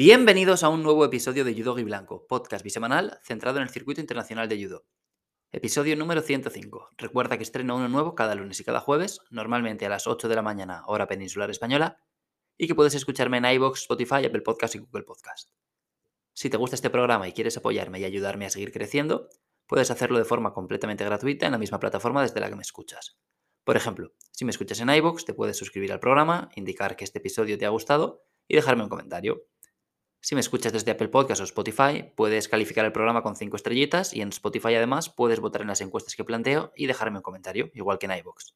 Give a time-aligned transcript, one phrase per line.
[0.00, 4.48] Bienvenidos a un nuevo episodio de Judo Blanco, podcast bisemanal centrado en el circuito internacional
[4.48, 4.86] de judo.
[5.50, 6.90] Episodio número 105.
[6.96, 10.36] Recuerda que estreno uno nuevo cada lunes y cada jueves, normalmente a las 8 de
[10.36, 11.98] la mañana, hora peninsular española,
[12.56, 15.50] y que puedes escucharme en iBox, Spotify, Apple Podcast y Google Podcast.
[16.32, 19.28] Si te gusta este programa y quieres apoyarme y ayudarme a seguir creciendo,
[19.66, 23.18] puedes hacerlo de forma completamente gratuita en la misma plataforma desde la que me escuchas.
[23.64, 27.18] Por ejemplo, si me escuchas en iBox, te puedes suscribir al programa, indicar que este
[27.18, 29.48] episodio te ha gustado y dejarme un comentario.
[30.20, 34.12] Si me escuchas desde Apple Podcast o Spotify, puedes calificar el programa con 5 estrellitas
[34.12, 37.70] y en Spotify además puedes votar en las encuestas que planteo y dejarme un comentario,
[37.72, 38.52] igual que en iVoox.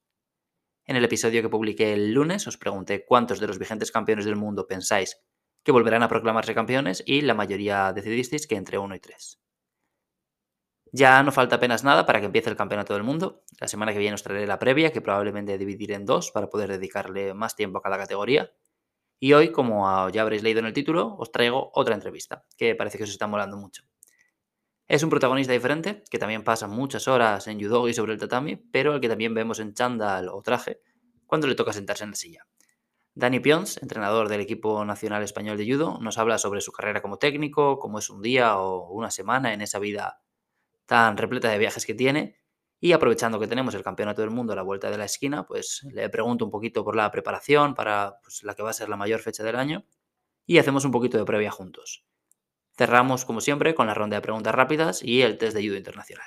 [0.87, 4.37] En el episodio que publiqué el lunes os pregunté cuántos de los vigentes campeones del
[4.37, 5.19] mundo pensáis
[5.63, 9.39] que volverán a proclamarse campeones y la mayoría decidisteis que entre 1 y 3.
[10.95, 13.45] Ya no falta apenas nada para que empiece el campeonato del mundo.
[13.61, 16.71] La semana que viene os traeré la previa, que probablemente dividiré en dos para poder
[16.71, 18.53] dedicarle más tiempo a cada categoría.
[19.25, 22.99] Y hoy, como ya habréis leído en el título, os traigo otra entrevista, que parece
[22.99, 23.85] que os está molando mucho.
[24.89, 28.57] Es un protagonista diferente, que también pasa muchas horas en judo y sobre el tatami,
[28.57, 30.81] pero al que también vemos en chándal o traje
[31.25, 32.49] cuando le toca sentarse en la silla.
[33.15, 37.19] Dani Pions, entrenador del equipo nacional español de judo, nos habla sobre su carrera como
[37.19, 40.21] técnico, cómo es un día o una semana en esa vida
[40.87, 42.42] tan repleta de viajes que tiene
[42.85, 45.87] y aprovechando que tenemos el Campeonato del Mundo a la vuelta de la esquina, pues
[45.93, 48.97] le pregunto un poquito por la preparación para pues, la que va a ser la
[48.97, 49.85] mayor fecha del año
[50.47, 52.05] y hacemos un poquito de previa juntos.
[52.77, 56.27] Cerramos, como siempre, con la ronda de preguntas rápidas y el test de judo internacional.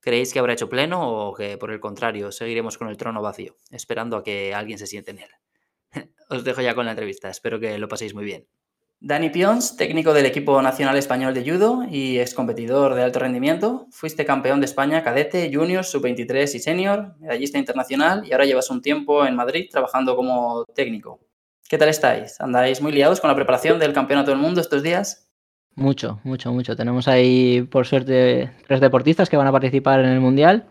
[0.00, 3.56] ¿Creéis que habrá hecho pleno o que, por el contrario, seguiremos con el trono vacío,
[3.70, 5.30] esperando a que alguien se siente en él?
[6.28, 8.48] Os dejo ya con la entrevista, espero que lo paséis muy bien.
[9.00, 13.86] Dani Pions, técnico del equipo nacional español de judo y ex competidor de alto rendimiento.
[13.92, 18.82] Fuiste campeón de España cadete, junior, sub-23 y senior, medallista internacional y ahora llevas un
[18.82, 21.20] tiempo en Madrid trabajando como técnico.
[21.68, 22.40] ¿Qué tal estáis?
[22.40, 25.30] ¿Andáis muy liados con la preparación del Campeonato del Mundo estos días?
[25.76, 26.74] Mucho, mucho, mucho.
[26.74, 30.66] Tenemos ahí, por suerte, tres deportistas que van a participar en el Mundial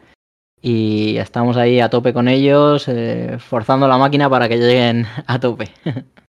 [0.62, 5.40] y estamos ahí a tope con ellos, eh, forzando la máquina para que lleguen a
[5.40, 5.70] tope.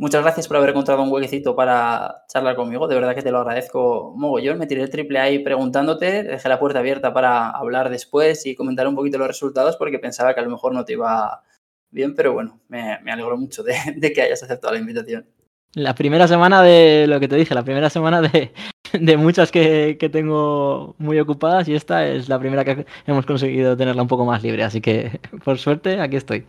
[0.00, 2.88] Muchas gracias por haber encontrado un huequecito para charlar conmigo.
[2.88, 4.58] De verdad que te lo agradezco mogollón.
[4.58, 8.88] Me tiré el triple ahí preguntándote, dejé la puerta abierta para hablar después y comentar
[8.88, 11.42] un poquito los resultados porque pensaba que a lo mejor no te iba
[11.90, 13.74] bien, pero bueno, me, alegro mucho de,
[14.14, 15.26] que hayas aceptado la invitación.
[15.74, 20.08] La primera semana de lo que te dije, la primera semana de, muchas que, que,
[20.08, 24.42] tengo muy ocupadas y esta es la primera que hemos conseguido tenerla un poco más
[24.42, 26.46] libre, así que por suerte aquí estoy.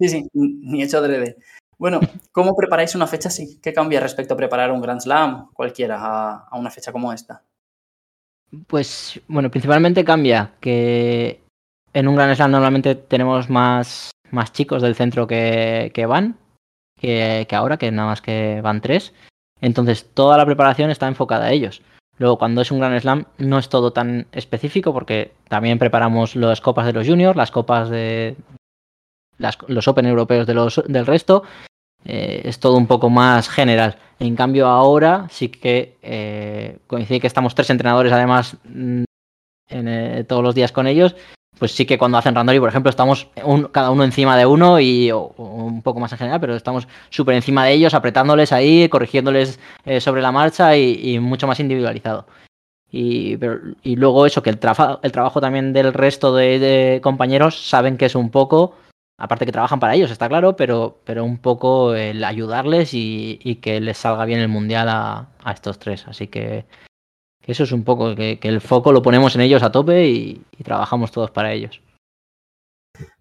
[0.00, 1.36] Sí, sí, ni hecho adrede.
[1.82, 1.98] Bueno,
[2.30, 3.58] ¿cómo preparáis una fecha así?
[3.60, 7.42] ¿Qué cambia respecto a preparar un Grand Slam cualquiera a, una fecha como esta?
[8.68, 11.40] Pues, bueno, principalmente cambia que
[11.92, 16.38] en un Grand Slam normalmente tenemos más, más chicos del centro que, van
[17.00, 19.12] que, ahora, que nada más que van tres.
[19.60, 21.82] Entonces, toda la preparación está enfocada a ellos.
[22.16, 26.60] Luego, cuando es un Grand Slam, no es todo tan específico porque también preparamos las
[26.60, 28.36] copas de los juniors, las copas de
[29.66, 31.42] los Open europeos de los, del resto
[32.04, 33.96] eh, es todo un poco más general.
[34.18, 39.04] En cambio, ahora sí que eh, coincide que estamos tres entrenadores, además, mm,
[39.68, 41.14] en, eh, todos los días con ellos.
[41.58, 43.28] Pues sí que cuando hacen randori, por ejemplo, estamos
[43.70, 47.64] cada uno encima de uno y un poco más en general, pero estamos súper encima
[47.64, 49.60] de ellos, apretándoles ahí, corrigiéndoles
[50.00, 52.26] sobre la marcha y, mucho más individualizado.
[52.90, 53.38] Y,
[53.82, 54.58] y, luego eso, que el,
[55.02, 58.74] el trabajo también del resto de compañeros saben que es un poco
[59.18, 63.80] aparte que trabajan para ellos, está claro, pero, pero un poco el ayudarles y, que
[63.80, 66.06] les salga bien el mundial a, estos tres.
[66.08, 66.64] Así que,
[67.44, 71.12] eso es un poco, que, el foco lo ponemos en ellos a tope y, trabajamos
[71.12, 71.80] todos para ellos.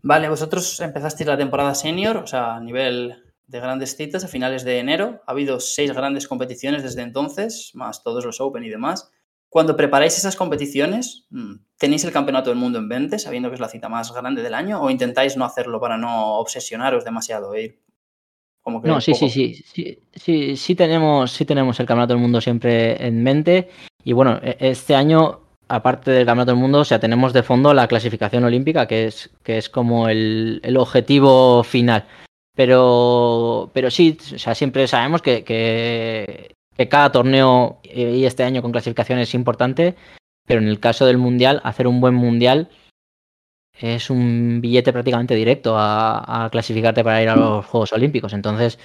[0.01, 4.63] Vale, vosotros empezasteis la temporada senior, o sea, a nivel de grandes citas a finales
[4.63, 5.21] de enero.
[5.27, 9.11] Ha habido seis grandes competiciones desde entonces, más todos los Open y demás.
[9.51, 13.59] Cuando preparáis esas competiciones, mm, ¿tenéis el Campeonato del Mundo en mente, sabiendo que es
[13.59, 17.63] la cita más grande del año, o intentáis no hacerlo para no obsesionaros demasiado e
[17.63, 17.79] ir
[18.61, 22.21] como que no, sí, sí, sí, sí, sí, sí tenemos, sí tenemos el Campeonato del
[22.21, 23.67] Mundo siempre en mente.
[24.05, 27.73] Y bueno, e, este año, aparte del Campeonato del Mundo, o sea, tenemos de fondo
[27.73, 32.07] la clasificación olímpica, que es, que es como el, el objetivo final.
[32.55, 38.43] Pero, pero sí, o sea, siempre sabemos que, que, que cada torneo eh, y este
[38.43, 39.95] año con clasificación es importante,
[40.47, 42.69] pero en el caso del mundial, hacer un buen mundial
[43.79, 48.33] es un billete prácticamente directo a, clasificarte para ir a los Juegos Olímpicos.
[48.33, 48.77] Entonces,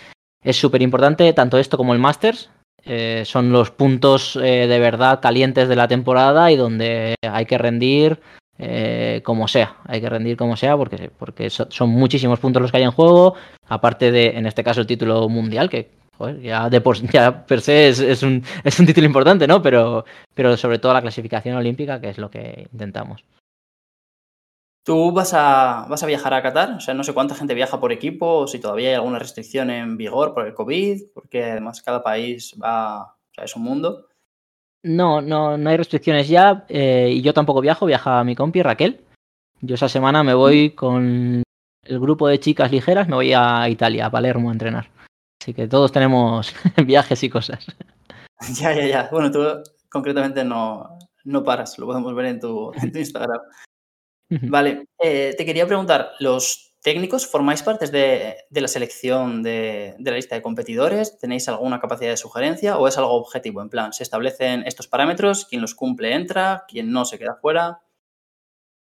[0.42, 2.50] es súper importante tanto esto como el Masters.
[2.84, 7.58] Eh, son los puntos eh, de verdad calientes de la temporada y donde hay que
[7.58, 8.20] rendir
[9.22, 9.76] como sea.
[9.84, 13.34] Hay que rendir como sea porque, porque son muchísimos puntos los que hay en juego.
[13.68, 15.90] Aparte de, en este caso, el título mundial, que
[16.42, 19.62] ya, de por, ya per se es, un, es un título importante, ¿no?
[19.62, 20.04] Pero,
[20.34, 23.24] pero sobre todo la clasificación olímpica, que es lo que intentamos.
[24.84, 26.70] ¿Tú vas a, vas a viajar a Qatar?
[26.70, 29.70] O sea, no sé cuánta gente viaja por equipo, o si todavía hay alguna restricción
[29.70, 34.06] en vigor por el COVID, porque además cada país va, o sea, es un mundo.
[34.84, 39.00] No, no, no hay restricciones ya, eh, y yo tampoco viajo, viaja mi compi Raquel.
[39.60, 41.42] Yo esa semana me voy con
[41.82, 44.95] el grupo de chicas ligeras, me voy a Italia, a Palermo a entrenar.
[45.40, 46.54] Así que todos tenemos
[46.86, 47.66] viajes y cosas.
[48.60, 49.08] Ya, ya, ya.
[49.10, 49.42] Bueno, tú
[49.88, 53.40] concretamente no, no paras, lo podemos ver en tu, en tu Instagram.
[54.28, 60.34] Vale, eh, te quería preguntar, ¿los técnicos formáis parte de, la selección de, la lista
[60.34, 61.18] de competidores?
[61.18, 63.62] ¿Tenéis alguna capacidad de sugerencia o es algo objetivo?
[63.62, 67.80] En plan, se establecen estos parámetros, quien los cumple entra, quien no se queda fuera.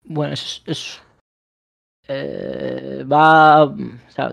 [0.03, 1.01] Bueno, es,
[2.07, 3.73] eh, va,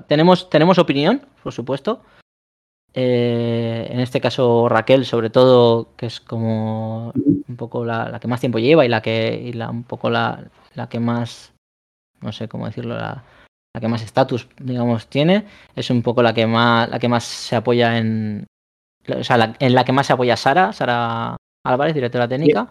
[0.06, 2.02] tenemos, tenemos opinión, por supuesto.
[2.92, 8.40] Eh, en este caso Raquel, sobre todo, que es como un poco la, que más
[8.40, 11.52] tiempo lleva y la que y la, un poco la, la que más,
[12.20, 13.24] no sé cómo decirlo, la,
[13.74, 17.24] la que más estatus, digamos, tiene, es un poco la que más, la que más
[17.24, 18.46] se apoya en,
[19.08, 22.70] o sea, en la que más se apoya Sara, Sara Álvarez, directora técnica.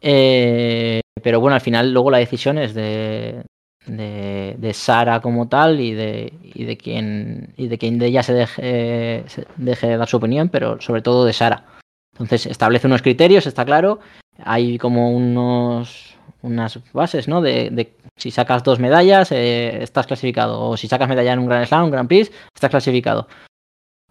[0.00, 3.44] Eh, pero bueno, al final luego la decisión es de,
[3.88, 8.22] de, de, Sara como tal y de, y de quien y de quien de ella
[8.22, 11.64] se deje, se deje dar su opinión, pero sobre todo de Sara.
[12.12, 14.00] Entonces establece unos criterios, está claro.
[14.44, 17.40] Hay como unos unas bases, ¿no?
[17.40, 20.60] De, si sacas dos medallas, eh, estás clasificado.
[20.60, 23.28] O si sacas medalla en un Grand Slam, un Grand Prix, estás clasificado.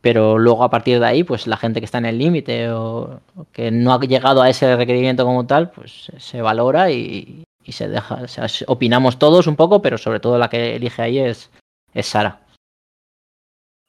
[0.01, 3.19] Pero luego a partir de ahí, pues la gente que está en el límite o,
[3.51, 8.15] que no ha llegado a ese requerimiento como tal, pues se valora y, se deja.
[8.15, 11.51] O sea, opinamos todos un poco, pero sobre todo la que elige ahí es,
[11.93, 12.41] es Sara.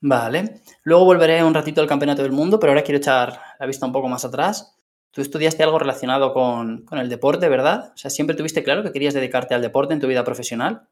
[0.00, 0.60] Vale.
[0.84, 3.92] Luego volveré un ratito al Campeonato del Mundo, pero ahora quiero echar la vista un
[3.92, 4.76] poco más atrás.
[5.10, 7.92] Tú estudiaste algo relacionado con, el deporte, ¿verdad?
[7.94, 10.86] O sea, ¿siempre tuviste claro que querías dedicarte al deporte en tu vida profesional?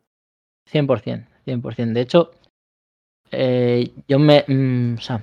[0.72, 1.92] 100%, 100%.
[1.92, 2.30] De hecho,
[3.30, 4.44] eh, yo me...
[4.48, 5.22] Mm, o sea,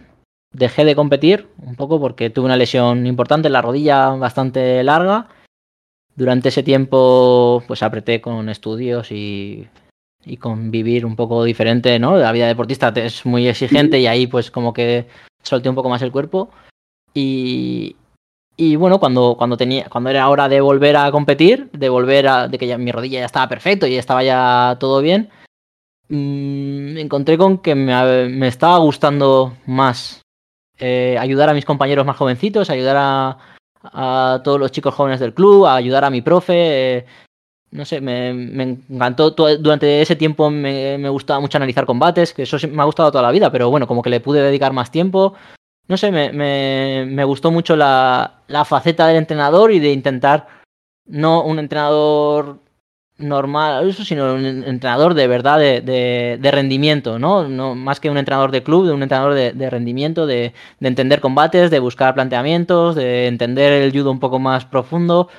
[0.53, 5.27] dejé de competir un poco porque tuve una lesión importante en la rodilla bastante larga.
[6.15, 9.67] Durante ese tiempo, pues apreté con estudios y,
[10.25, 12.17] y con vivir un poco diferente, ¿no?
[12.17, 15.07] La vida deportista es muy exigente y ahí pues como que
[15.41, 16.49] solté un poco más el cuerpo.
[17.13, 17.95] Y,
[18.55, 22.47] y bueno, cuando, cuando, tenía, cuando era hora de volver a competir, de volver a.
[22.47, 25.29] de que ya, mi rodilla ya estaba perfecto y estaba ya todo bien,
[26.09, 30.23] me encontré con que me, me estaba gustando más
[30.79, 33.37] eh, ayudar a mis compañeros más jovencitos, ayudar a,
[33.83, 36.97] a, todos los chicos jóvenes del club, a ayudar a mi profe.
[36.97, 37.05] Eh,
[37.71, 39.31] no sé, me, me encantó.
[39.31, 43.23] durante ese tiempo me, me, gustaba mucho analizar combates, que eso me ha gustado toda
[43.23, 45.35] la vida, pero bueno, como que le pude dedicar más tiempo
[45.87, 50.47] no sé, me, me, gustó mucho la, la, faceta del entrenador y de intentar
[51.05, 52.59] no un entrenador
[53.17, 57.47] normal, eso, sino un entrenador de verdad de, de, de rendimiento, ¿no?
[57.47, 57.75] ¿no?
[57.75, 61.69] Más que un entrenador de club, de un entrenador de, de rendimiento, de, entender combates,
[61.71, 65.29] de buscar planteamientos, de entender el judo un poco más profundo.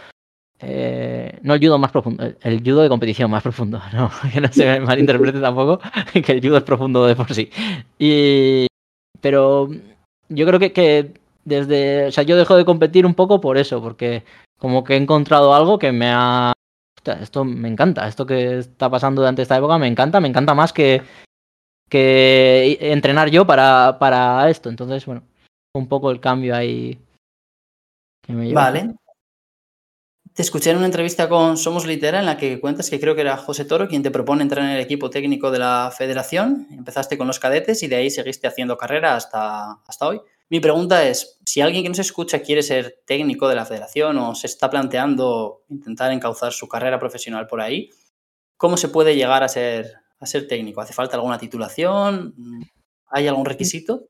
[0.60, 4.48] Eh, no el judo más profundo, el judo de competición más profundo, no, que no
[4.50, 5.80] se malinterprete tampoco,
[6.12, 7.50] que el judo es profundo de por sí.
[7.98, 8.66] Y,
[9.20, 9.68] pero
[10.28, 11.12] yo creo que, que
[11.44, 14.22] desde, o sea, yo dejo de competir un poco por eso, porque
[14.58, 16.52] como que he encontrado algo que me ha...
[17.12, 20.72] Esto me encanta, esto que está pasando durante esta época me encanta, me encanta más
[20.72, 21.02] que,
[21.88, 24.68] que entrenar yo para, para esto.
[24.68, 25.22] Entonces, bueno,
[25.74, 26.98] un poco el cambio ahí
[28.22, 28.62] que me lleva.
[28.62, 28.94] Vale.
[30.34, 33.20] Te escuché en una entrevista con Somos Litera en la que cuentas que creo que
[33.20, 36.66] era José Toro quien te propone entrar en el equipo técnico de la federación.
[36.72, 40.20] Empezaste con los cadetes y de ahí seguiste haciendo carrera hasta, hasta hoy.
[40.54, 44.36] Mi pregunta es, si alguien que nos escucha quiere ser técnico de la federación o
[44.36, 47.90] se está planteando intentar encauzar su carrera profesional por ahí,
[48.56, 50.80] ¿cómo se puede llegar a ser, a ser técnico?
[50.80, 52.36] ¿Hace falta alguna titulación?
[53.08, 54.06] ¿Hay algún requisito?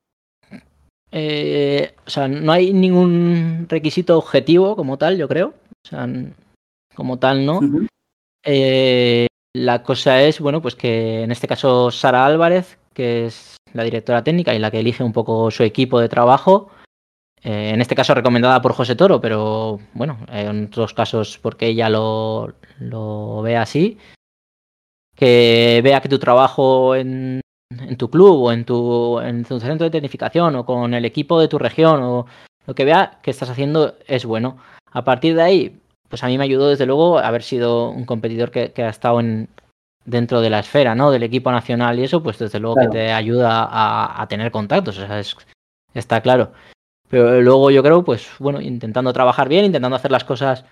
[1.11, 5.55] Eh, o sea, no hay ningún requisito objetivo como tal, yo creo.
[5.83, 6.07] O sea,
[6.95, 7.61] como tal, ¿no?
[8.45, 13.85] eh, la cosa es, bueno, pues que en este caso Sara Álvarez, que es la
[13.85, 16.71] directora técnica y la que elige un poco su equipo de trabajo,
[17.43, 21.91] eh, en este caso recomendada por José Toro, pero bueno, en otros casos porque ella
[21.91, 23.99] lo, lo ve así,
[25.15, 27.41] que vea que tu trabajo en,
[27.71, 31.41] en tu club o en tu, en tu centro de tecnificación o con el equipo
[31.41, 32.27] de tu región o
[32.67, 34.57] lo que vea que estás haciendo es bueno.
[34.93, 38.51] A partir de ahí, pues a mí me ayudó desde luego haber sido un competidor
[38.51, 39.49] que, que ha estado en,
[40.05, 41.11] dentro de la esfera, ¿no?
[41.11, 42.91] Del equipo nacional y eso, pues desde luego claro.
[42.91, 44.99] que te ayuda a, a, tener contactos.
[44.99, 45.37] O sea, es,
[45.95, 46.53] está claro.
[47.09, 50.65] Pero luego yo creo, pues bueno, intentando trabajar bien, intentando hacer las cosas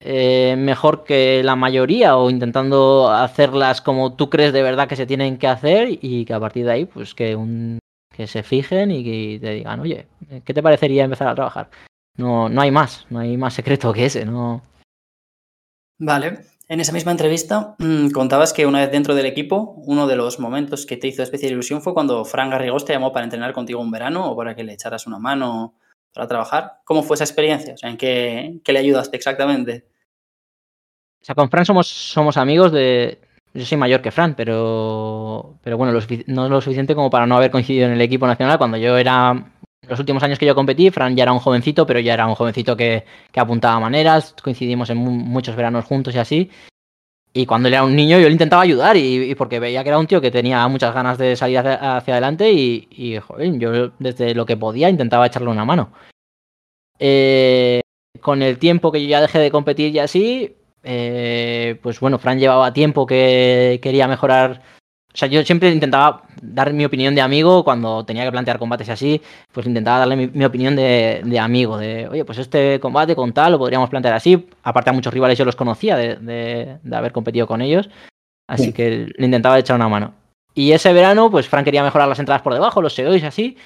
[0.00, 5.06] eh, mejor que la mayoría o intentando hacerlas como tú crees de verdad que se
[5.06, 7.78] tienen que hacer y que a partir de ahí, pues que, un,
[8.14, 10.06] que se fijen y que te digan, oye,
[10.44, 11.70] ¿qué te parecería empezar a trabajar?
[12.18, 14.62] No, no hay más, no hay más secreto que ese, no.
[15.98, 16.40] Vale.
[16.66, 20.38] En esa misma entrevista mmm, contabas que una vez dentro del equipo, uno de los
[20.40, 23.80] momentos que te hizo especial ilusión fue cuando Fran Garrigós te llamó para entrenar contigo
[23.80, 25.74] un verano o para que le echaras una mano
[26.14, 26.80] para trabajar.
[26.84, 27.74] ¿Cómo fue esa experiencia?
[27.74, 29.86] O sea, ¿en qué, qué le ayudaste exactamente?
[31.20, 33.18] O sea, con Fran somos, somos amigos de...
[33.52, 37.36] Yo soy mayor que Fran, pero, pero bueno, lo, no lo suficiente como para no
[37.36, 38.58] haber coincidido en el equipo nacional.
[38.58, 39.52] Cuando yo era
[39.88, 42.34] los últimos años que yo competí, Fran ya era un jovencito, pero ya era un
[42.34, 46.50] jovencito que, que apuntaba maneras, coincidimos en muchos veranos juntos y así.
[47.36, 49.98] Y cuando él era un niño yo le intentaba ayudar y, porque veía que era
[49.98, 54.34] un tío que tenía muchas ganas de salir hacia, adelante y, y joder, yo desde
[54.34, 55.92] lo que podía intentaba echarle una mano.
[57.00, 57.80] Eh,
[58.20, 62.38] con el tiempo que yo ya dejé de competir y así, eh, pues bueno, Fran
[62.38, 64.62] llevaba tiempo que quería mejorar
[65.14, 68.88] o sea, yo siempre intentaba dar mi opinión de amigo cuando tenía que plantear combates
[68.88, 73.14] así, pues intentaba darle mi, mi opinión de, de, amigo, de, oye, pues este combate
[73.14, 74.48] con tal lo podríamos plantear así.
[74.64, 77.88] Aparte a muchos rivales yo los conocía de, de, de haber competido con ellos,
[78.48, 78.72] así sí.
[78.72, 80.14] que le intentaba echar una mano.
[80.52, 83.56] Y ese verano, pues Fran quería mejorar las entradas por debajo, los seguidores así,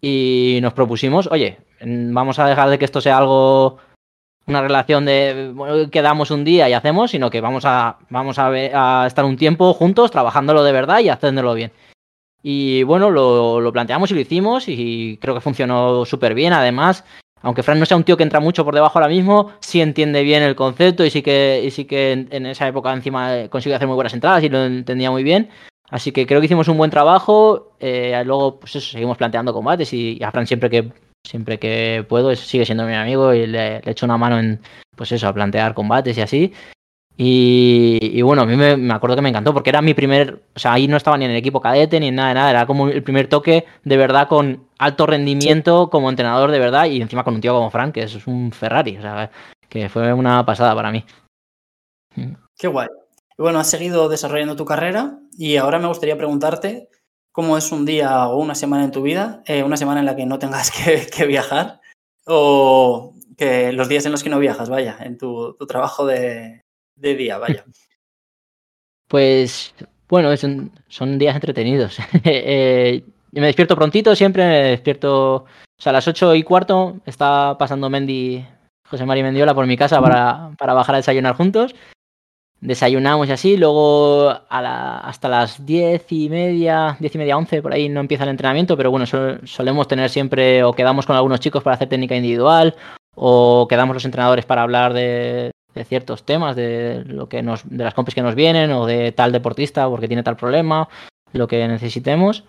[0.00, 3.78] y nos propusimos, oye, vamos a dejar de que esto sea algo
[4.46, 8.48] una relación de bueno, quedamos un día y hacemos, sino que vamos a, vamos a,
[8.48, 11.72] ver, a estar un tiempo juntos trabajándolo de verdad y haciéndolo bien.
[12.42, 16.52] Y bueno, lo, lo planteamos y lo hicimos y creo que funcionó súper bien.
[16.52, 17.04] Además,
[17.42, 20.22] aunque Fran no sea un tío que entra mucho por debajo ahora mismo, sí entiende
[20.22, 23.88] bien el concepto y sí que, y sí que en, esa época encima consiguió hacer
[23.88, 25.50] muy buenas entradas y lo entendía muy bien.
[25.88, 27.72] Así que creo que hicimos un buen trabajo.
[27.80, 30.92] Eh, luego, pues seguimos planteando combates y, y a Fran siempre que
[31.26, 34.60] siempre que puedo, sigue siendo mi amigo y le, le echo una mano en,
[34.96, 36.52] pues eso, a plantear combates y así.
[37.18, 40.42] Y, y bueno, a mí me, me, acuerdo que me encantó porque era mi primer,
[40.54, 42.50] o sea, ahí no estaba ni en el equipo cadete ni en nada de nada,
[42.50, 45.90] era como el primer toque de verdad con alto rendimiento sí.
[45.90, 48.98] como entrenador de verdad y encima con un tío como Frank, que es un Ferrari,
[48.98, 49.30] o sea,
[49.70, 51.04] que fue una pasada para mí.
[52.58, 52.88] Qué guay.
[53.38, 56.90] Bueno, has seguido desarrollando tu carrera y ahora me gustaría preguntarte
[57.36, 60.16] cómo es un día o una semana en tu vida, eh, una semana en la
[60.16, 60.70] que no tengas
[61.14, 61.80] que, viajar
[62.24, 66.62] o que los días en los que no viajas, vaya, en tu, trabajo de,
[66.96, 67.64] día, vaya.
[69.08, 69.72] Pues
[70.08, 71.98] bueno, son, días entretenidos.
[72.24, 75.46] eh, me despierto prontito, siempre me despierto, o
[75.78, 78.44] sea, a las ocho y cuarto está pasando Mendy,
[78.88, 81.74] José María Mendiola por mi casa para, para bajar a desayunar juntos
[82.66, 87.88] desayunamos y así, luego hasta las diez y media, diez y media, once, por ahí
[87.88, 91.62] no empieza el entrenamiento, pero bueno, sol, solemos tener siempre, o quedamos con algunos chicos
[91.62, 92.74] para hacer técnica individual,
[93.14, 95.52] o quedamos los entrenadores para hablar de,
[95.84, 99.30] ciertos temas, de lo que nos, de las compis que nos vienen, o de tal
[99.30, 100.88] deportista porque tiene tal problema,
[101.32, 102.42] lo que necesitemos.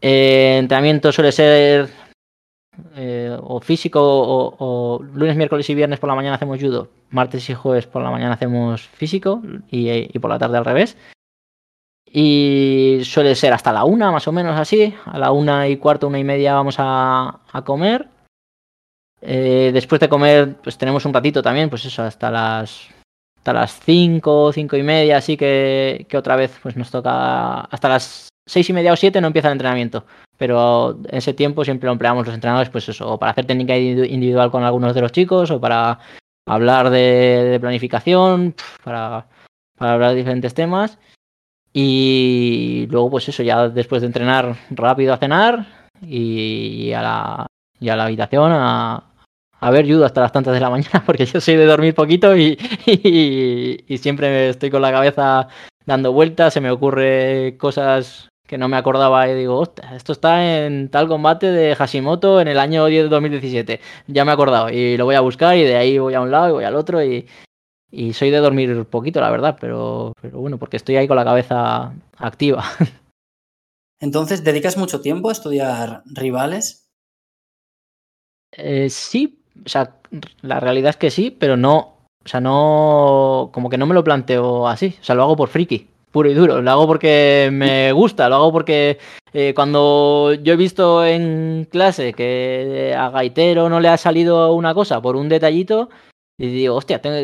[0.00, 1.90] Eh, entrenamiento suele ser
[2.96, 7.54] eh, o físico o, lunes, miércoles y viernes por la mañana hacemos judo, martes y
[7.54, 10.96] jueves por la mañana hacemos físico y, por la tarde al revés.
[12.10, 14.94] Y suele ser hasta la una, más o menos así.
[15.04, 18.08] A la una y cuarto, una y media vamos a, a comer.
[19.20, 22.88] Eh, después de comer, pues tenemos un ratito también, pues eso, hasta las
[23.38, 27.88] hasta las cinco, cinco y media, así que, que otra vez pues nos toca hasta
[27.88, 30.04] las seis y media o siete no empieza el entrenamiento
[30.38, 34.50] pero ese tiempo siempre lo empleamos los entrenadores, pues eso, o para hacer técnica individual
[34.50, 35.98] con algunos de los chicos, o para
[36.46, 39.26] hablar de, planificación, para,
[39.78, 40.96] hablar de diferentes temas.
[41.72, 45.66] Y luego, pues eso, ya después de entrenar rápido a cenar
[46.00, 47.46] y a la,
[47.80, 49.12] y a la habitación a,
[49.60, 52.36] a ver judo hasta las tantas de la mañana, porque yo soy de dormir poquito
[52.36, 55.48] y, y, y siempre estoy con la cabeza
[55.84, 60.64] dando vueltas, se me ocurre cosas que no me acordaba y digo, Hostia, esto está
[60.64, 63.80] en tal combate de Hashimoto en el año 10 de 2017.
[64.06, 66.30] Ya me he acordado y lo voy a buscar y de ahí voy a un
[66.30, 67.28] lado y voy al otro y,
[67.90, 71.26] y soy de dormir poquito, la verdad, pero, pero bueno, porque estoy ahí con la
[71.26, 72.64] cabeza activa.
[74.00, 76.88] Entonces, ¿dedicas mucho tiempo a estudiar rivales?
[78.52, 79.94] Eh, sí, o sea,
[80.40, 84.04] la realidad es que sí, pero no, o sea, no, como que no me lo
[84.04, 86.60] planteo así, o sea, lo hago por friki puro y duro.
[86.62, 88.98] Lo hago porque me gusta, lo hago porque
[89.32, 94.74] eh, cuando yo he visto en clase que a Gaitero no le ha salido una
[94.74, 95.88] cosa por un detallito,
[96.40, 97.16] y digo, hostia, tengo,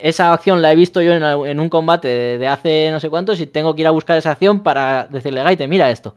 [0.00, 3.48] esa acción la he visto yo en, un combate de hace no sé cuántos y
[3.48, 6.14] tengo que ir a buscar esa acción para decirle, Gaite, mira esto.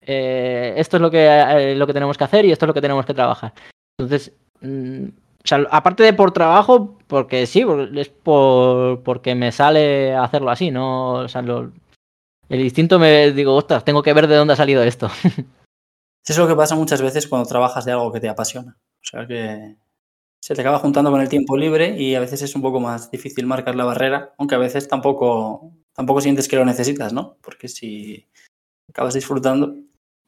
[0.00, 2.74] eh, esto es lo que, eh, lo que tenemos que hacer y esto es lo
[2.74, 3.52] que tenemos que trabajar.
[3.98, 5.08] Entonces, mm,
[5.44, 7.64] o sea, aparte de por trabajo, porque sí,
[7.94, 11.12] es por, porque me sale hacerlo así, ¿no?
[11.12, 11.72] O sea, lo,
[12.48, 15.08] el instinto me digo, ostras, tengo que ver de dónde ha salido esto.
[16.26, 18.76] Es lo que pasa muchas veces cuando trabajas de algo que te apasiona.
[19.02, 19.76] O sea que
[20.42, 23.10] se te acaba juntando con el tiempo libre y a veces es un poco más
[23.10, 27.38] difícil marcar la barrera, aunque a veces tampoco, tampoco sientes que lo necesitas, ¿no?
[27.40, 28.28] Porque si
[28.90, 29.74] acabas disfrutando.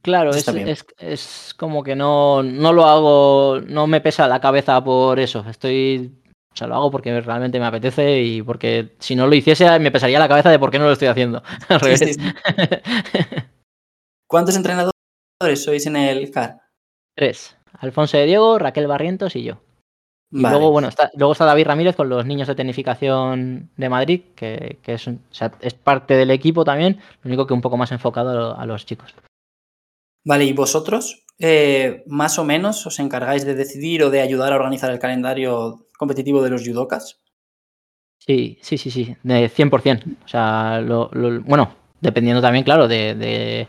[0.03, 4.83] Claro, es, es, es, como que no, no lo hago, no me pesa la cabeza
[4.83, 5.45] por eso.
[5.49, 6.19] Estoy,
[6.53, 9.91] o sea, lo hago porque realmente me apetece y porque si no lo hiciese me
[9.91, 11.43] pesaría la cabeza de por qué no lo estoy haciendo.
[11.85, 12.21] Sí, sí, sí.
[14.27, 14.95] ¿Cuántos entrenadores
[15.57, 16.61] sois en el CAR?
[17.15, 17.57] Tres.
[17.81, 19.61] Alfonso de Diego, Raquel Barrientos y yo.
[20.33, 24.23] Y luego, bueno, está, luego está David Ramírez con los niños de tecnificación de Madrid,
[24.37, 27.77] que, que es, o sea, es, parte del equipo también, lo único que un poco
[27.77, 29.13] más enfocado a, los chicos.
[30.31, 34.57] Vale, ¿y vosotros eh, más o menos os encargáis de decidir o de ayudar a
[34.57, 37.19] organizar el calendario competitivo de los judokas?
[38.17, 40.05] Sí, sí, sí, sí, de 100%.
[40.25, 41.11] O sea, lo,
[41.41, 43.67] bueno, dependiendo también, claro, de,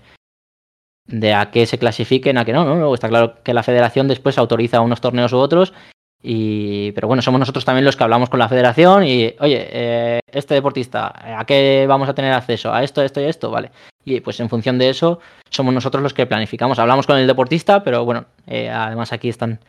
[1.36, 2.94] a qué se clasifiquen, a qué no, ¿no?
[2.94, 5.74] Está claro que la federación después autoriza unos torneos u otros
[6.22, 10.20] y, pero bueno, somos nosotros también los que hablamos con la federación y, oye, eh,
[10.28, 12.72] este deportista, ¿a qué vamos a tener acceso?
[12.72, 13.50] ¿A esto, esto y esto?
[13.50, 13.72] Vale.
[14.04, 16.80] Y pues en función de eso, somos nosotros los que planificamos.
[16.80, 19.60] Hablamos con el deportista, pero bueno, eh, además aquí están,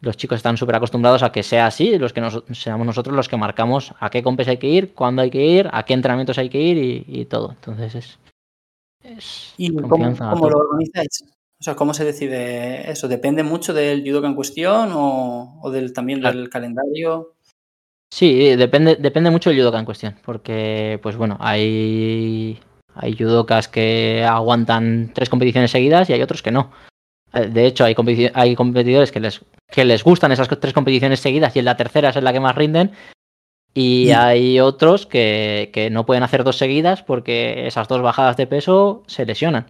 [0.00, 3.28] los chicos están súper acostumbrados a que sea así, los que nos, seamos nosotros los
[3.28, 6.38] que marcamos a qué compes hay que ir, cuándo hay que ir, a qué entrenamientos
[6.38, 7.50] hay que ir y, y todo.
[7.50, 8.18] Entonces es...
[9.02, 11.24] es ¿Y cómo, cómo lo organizáis?
[11.60, 13.08] O sea, ¿cómo se decide eso?
[13.08, 16.38] ¿Depende mucho del judoka en cuestión o, o del, también claro.
[16.38, 17.34] del calendario?
[18.14, 22.60] Sí, depende, depende mucho del judoka en cuestión, porque, pues bueno, hay,
[22.94, 26.72] hay judokas que aguantan tres competiciones seguidas y hay otros que no.
[27.32, 31.20] Eh, de hecho, hay, competi hay competidores que les, que les gustan esas tres competiciones
[31.20, 32.92] seguidas y en la tercera es en la que más rinden.
[33.74, 38.46] Y hay otros que, que no pueden hacer dos seguidas porque esas dos bajadas de
[38.46, 39.66] peso se lesionan.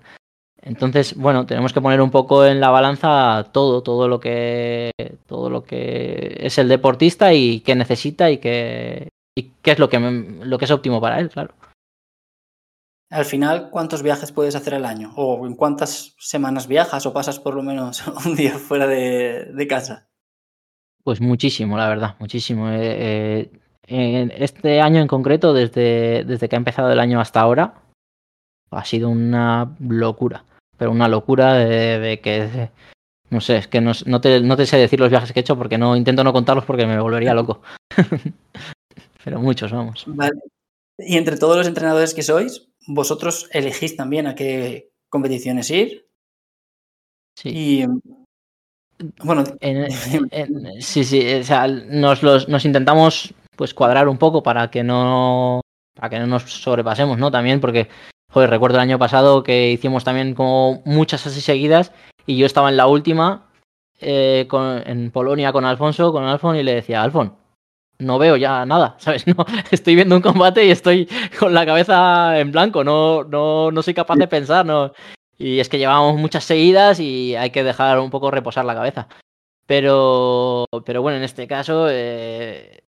[0.62, 4.90] Entonces, bueno, tenemos que poner un poco en la balanza todo, todo lo que,
[5.26, 9.88] todo lo que es el deportista y qué necesita y qué, y qué es lo
[9.88, 11.54] que, lo que es óptimo para él, claro.
[13.10, 15.12] Al final, ¿cuántos viajes puedes hacer al año?
[15.16, 19.66] ¿O en cuántas semanas viajas o pasas por lo menos un día fuera de, de
[19.66, 20.08] casa?
[21.04, 22.68] Pues muchísimo, la verdad, muchísimo.
[22.70, 23.50] Eh,
[23.86, 27.82] eh, este año en concreto, desde, desde que ha empezado el año hasta ahora,
[28.70, 30.44] ha sido una locura
[30.78, 32.70] pero una locura de, de que
[33.30, 35.42] no sé, es que no, no, te, no, te, sé decir los viajes que he
[35.42, 37.60] hecho porque no intento no contarlos porque me volvería loco.
[39.24, 40.04] pero muchos, vamos.
[40.06, 40.40] Vale.
[40.96, 46.08] Y entre todos los entrenadores que sois, vosotros elegís también a qué competiciones ir.
[47.38, 47.50] Sí.
[47.54, 47.86] Y
[49.22, 49.86] bueno, en,
[50.32, 54.82] en, sí, sí, o sea, nos, los, nos intentamos pues cuadrar un poco para que
[54.82, 55.60] no
[55.94, 57.30] para que no nos sobrepasemos, ¿no?
[57.30, 57.88] También porque
[58.30, 61.92] Joder, recuerdo el año pasado que hicimos también como muchas así seguidas
[62.26, 63.50] y yo estaba en la última
[64.00, 67.34] eh, con, en Polonia con Alfonso, con Alfon y le decía, Alfon,
[67.98, 69.26] no veo ya nada, ¿sabes?
[69.26, 71.08] No, estoy viendo un combate y estoy
[71.38, 74.92] con la cabeza en blanco, no, no, no soy capaz de pensar, no.
[75.38, 79.08] Y es que llevamos muchas seguidas y hay que dejar un poco reposar la cabeza.
[79.66, 82.82] Pero, pero bueno, en este caso, eh,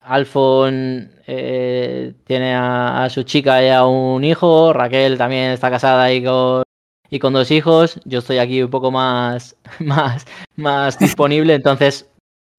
[0.00, 6.12] Alfon eh, tiene a, a, su chica y a un hijo, Raquel también está casada
[6.12, 6.62] y con,
[7.10, 10.26] y con dos hijos, yo estoy aquí un poco más, más,
[10.56, 12.08] más disponible, entonces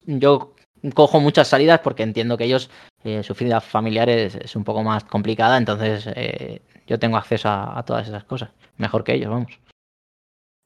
[0.04, 0.54] yo
[0.94, 2.70] cojo muchas salidas porque entiendo que ellos,
[3.04, 7.48] eh, su vida familiar es, es, un poco más complicada, entonces eh, yo tengo acceso
[7.48, 9.58] a, a todas esas cosas, mejor que ellos, vamos.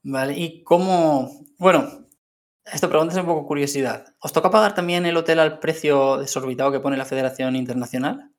[0.03, 2.03] Vale, ¿y cómo, bueno,
[2.65, 4.05] esto pregunta es un poco curiosidad.
[4.19, 8.31] ¿Os toca pagar también el hotel al precio desorbitado que pone la Federación Internacional?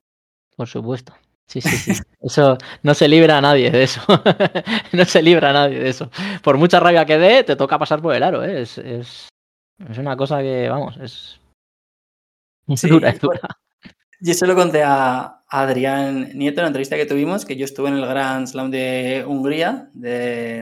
[0.56, 1.14] Por supuesto.
[1.46, 2.02] Sí, sí, sí.
[2.20, 4.00] Eso no se libra a nadie de eso.
[4.92, 6.10] no se libra a nadie de eso.
[6.42, 8.42] Por mucha rabia que dé, te toca pasar por el aro.
[8.42, 8.62] ¿eh?
[8.62, 9.28] Es, es,
[9.90, 11.38] es, una cosa que, vamos, es.
[12.68, 13.40] Es sí, dura, es dura.
[14.20, 17.88] Yo se lo conté a Adrián Nieto en la entrevista que tuvimos, que yo estuve
[17.88, 20.60] en el Grand Slam de Hungría, de,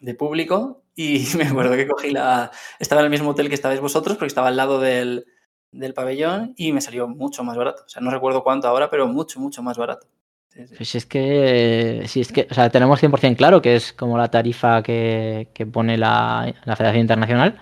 [0.00, 2.50] de público, y me acuerdo que cogí la.
[2.78, 5.26] Estaba en el mismo hotel que estabais vosotros, porque estaba al lado del,
[5.72, 7.82] del pabellón y me salió mucho más barato.
[7.84, 10.06] O sea, no recuerdo cuánto ahora, pero mucho, mucho más barato.
[10.48, 10.74] Sí, sí.
[10.76, 14.30] Pues es que, sí, es que, o sea, tenemos 100% claro que es como la
[14.30, 17.58] tarifa que, que pone la, la, Federación Internacional,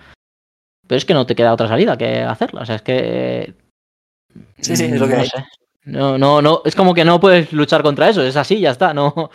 [0.87, 2.61] pero es que no te queda otra salida que hacerla.
[2.61, 3.55] O sea, es que.
[4.59, 5.27] Sí, sí, es lo que no hay.
[5.27, 5.45] Sé.
[5.85, 8.93] No, no, no, es como que no puedes luchar contra eso, es así, ya está,
[8.93, 9.13] no.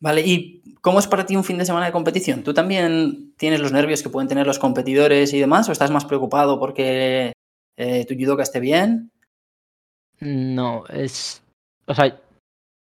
[0.00, 2.42] Vale, y ¿Cómo es para ti un fin de semana de competición?
[2.42, 5.68] ¿Tú también tienes los nervios que pueden tener los competidores y demás?
[5.68, 7.32] ¿O estás más preocupado porque
[7.76, 9.12] eh, tu judoka esté bien?
[10.18, 11.40] No, es.
[11.86, 12.18] O sea,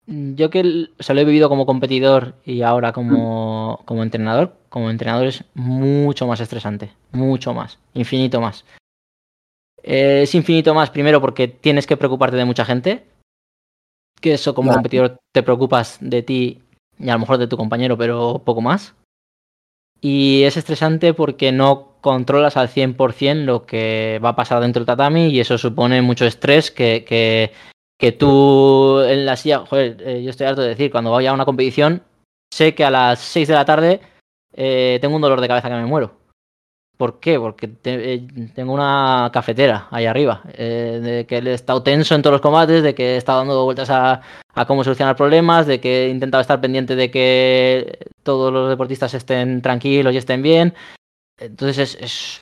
[0.08, 4.90] yo que o sea, lo he vivido como competidor y ahora como, como entrenador, como
[4.90, 8.64] entrenador es mucho más estresante, mucho más, infinito más.
[9.84, 13.06] Eh, es infinito más primero porque tienes que preocuparte de mucha gente,
[14.20, 16.62] que eso como competidor te preocupas de ti
[16.98, 18.94] y a lo mejor de tu compañero, pero poco más.
[20.02, 24.88] Y es estresante porque no controlas al 100% lo que va a pasar dentro del
[24.88, 27.52] tatami y eso supone mucho estrés que, que,
[27.98, 31.34] que tú en la silla, joder, eh, yo estoy harto de decir, cuando voy a
[31.34, 32.04] una competición,
[32.54, 34.00] sé que a las 6 de la tarde
[34.54, 36.19] eh, tengo un dolor de cabeza que me muero.
[37.00, 37.40] ¿Por qué?
[37.40, 42.34] Porque eh, tengo una cafetera ahí arriba, eh, de que he estado tenso en todos
[42.34, 44.20] los combates, de que he dando vueltas a,
[44.68, 49.62] cómo solucionar problemas, de que he intentado estar pendiente de que todos los deportistas estén
[49.62, 50.74] tranquilos y estén bien.
[51.40, 52.42] Entonces es,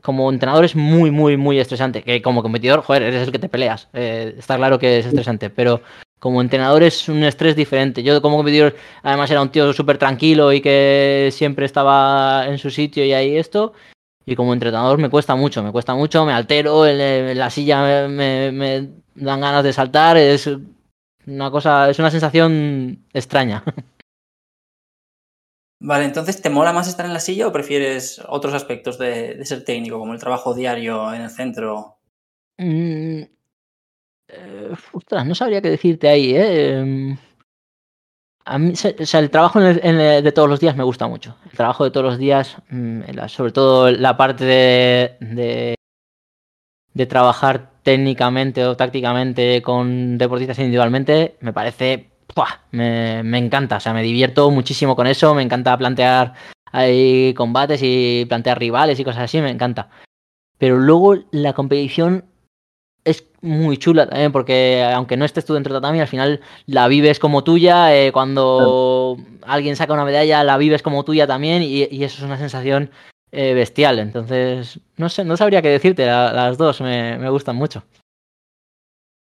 [0.00, 2.02] como entrenador es muy, muy, muy estresante.
[2.02, 3.90] Que como competidor, joder, eres el que te peleas.
[3.92, 5.82] Eh, está claro que es estresante, pero
[6.18, 8.02] como entrenador es un estrés diferente.
[8.02, 12.70] Yo como competidor además era un tío súper tranquilo y que siempre estaba en su
[12.70, 13.72] sitio y ahí esto.
[14.24, 18.50] Y como entrenador me cuesta mucho, me cuesta mucho, me altero, en, la silla me,
[18.50, 20.50] me, dan ganas de saltar, es
[21.26, 23.62] una cosa, es una sensación extraña.
[25.78, 29.64] Vale, entonces, ¿te mola más estar en la silla o prefieres otros aspectos de, ser
[29.64, 31.98] técnico, como el trabajo diario en el centro?
[32.56, 33.22] Mm,
[34.28, 34.72] eh,
[35.24, 36.78] no sabría qué decirte ahí, ¿eh?
[36.78, 37.16] Em,
[38.44, 41.36] a mí, o sea, el trabajo de todos los días me gusta mucho.
[41.50, 45.76] El trabajo de todos los días, mm, sobre todo la parte de,
[46.94, 52.10] de, trabajar técnicamente o tácticamente con deportistas individualmente, me parece,
[52.70, 53.76] me, me, encanta.
[53.76, 55.34] O sea, me divierto muchísimo con eso.
[55.34, 56.34] Me encanta plantear
[57.34, 59.88] combates y plantear rivales y cosas así, me encanta.
[60.58, 62.24] Pero luego la competición
[63.06, 66.88] es muy chula también porque aunque no estés tú dentro de tatami, al final la
[66.88, 67.96] vives como tuya.
[67.96, 72.36] Eh, cuando alguien saca una medalla, la vives como tuya también y, eso es una
[72.36, 72.90] sensación
[73.30, 74.00] eh, bestial.
[74.00, 76.04] Entonces, no sé, no sabría qué decirte.
[76.04, 77.84] las dos me, me, gustan mucho.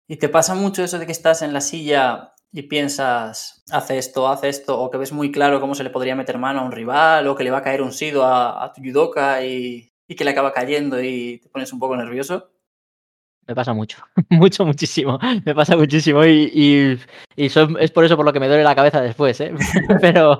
[0.07, 4.29] ¿Y te pasa mucho eso de que estás en la silla y piensas, hace esto,
[4.29, 6.71] hace esto, o que ves muy claro cómo se le podría meter mano a un
[6.71, 10.23] rival, o que le va a caer un sido a, tu judoka y, y que
[10.23, 12.54] le acaba cayendo y te pones un poco nervioso?
[13.47, 13.99] Me pasa mucho,
[14.31, 15.19] mucho, muchísimo.
[15.45, 16.99] Me pasa muchísimo y,
[17.37, 19.53] es por eso por lo que me duele la cabeza después, ¿eh?
[20.01, 20.39] Pero,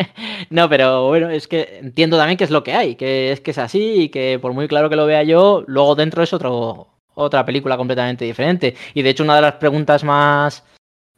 [0.50, 3.50] no, pero bueno, es que entiendo también que es lo que hay, que es que
[3.50, 6.88] es así y que por muy claro que lo vea yo, luego dentro es otro,
[7.14, 8.74] otra película completamente diferente.
[8.94, 10.64] Y de hecho una de las preguntas más,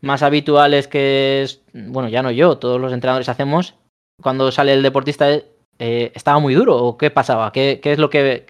[0.01, 3.74] más habituales que es, bueno, ya no yo, todos los entrenadores hacemos,
[4.20, 7.53] cuando sale el deportista, eh, ¿estaba muy duro o qué pasaba?
[7.53, 8.46] ¿Qué, qué es lo que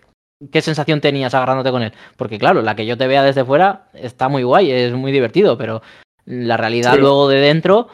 [0.53, 1.92] ¿Qué sensación tenías agarrándote con él?
[2.16, 5.59] Porque claro, la que yo te vea desde fuera está muy guay, es muy divertido,
[5.59, 5.83] pero
[6.27, 7.88] la realidad luego de dentro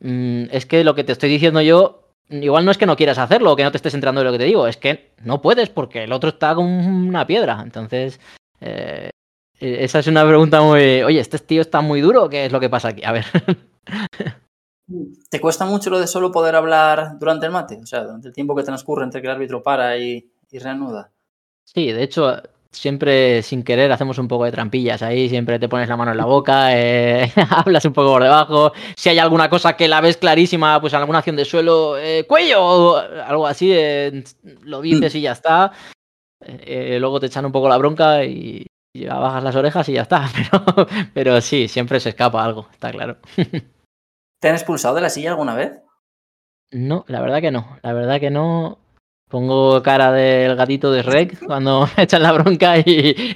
[0.00, 3.18] mm, es que lo que te estoy diciendo yo, igual no es que no quieras
[3.18, 5.40] hacerlo o que no te estés entrando en lo que te digo, es que no
[5.40, 7.60] puedes porque el otro está con una piedra.
[7.62, 8.18] Entonces,
[8.60, 9.10] eh,
[9.60, 12.68] esa es una pregunta muy, oye, ¿este tío está muy duro qué es lo que
[12.68, 13.04] pasa aquí?
[13.04, 13.26] A ver.
[15.30, 17.78] ¿Te cuesta mucho lo de solo poder hablar durante el mate?
[17.80, 21.12] O sea, durante el tiempo que transcurre entre que el árbitro para y reanuda.
[21.66, 25.88] Sí, de hecho, siempre sin querer hacemos un poco de trampillas ahí, siempre te pones
[25.88, 29.76] la mano en la boca, eh, hablas un poco por debajo, si hay alguna cosa
[29.76, 34.22] que la ves clarísima, pues alguna acción de suelo, eh, cuello o algo así, eh,
[34.62, 35.72] lo dices y ya está.
[36.40, 40.28] luego te echan un poco la bronca y ya bajas las orejas y ya está,
[40.50, 43.18] pero, pero sí, siempre se escapa algo, está claro.
[44.40, 45.72] ¿Te han expulsado de la silla alguna vez?
[46.72, 48.78] No, la verdad que no, la verdad que no.
[49.28, 53.34] Pongo cara del gatito de Rec cuando me echan la bronca y,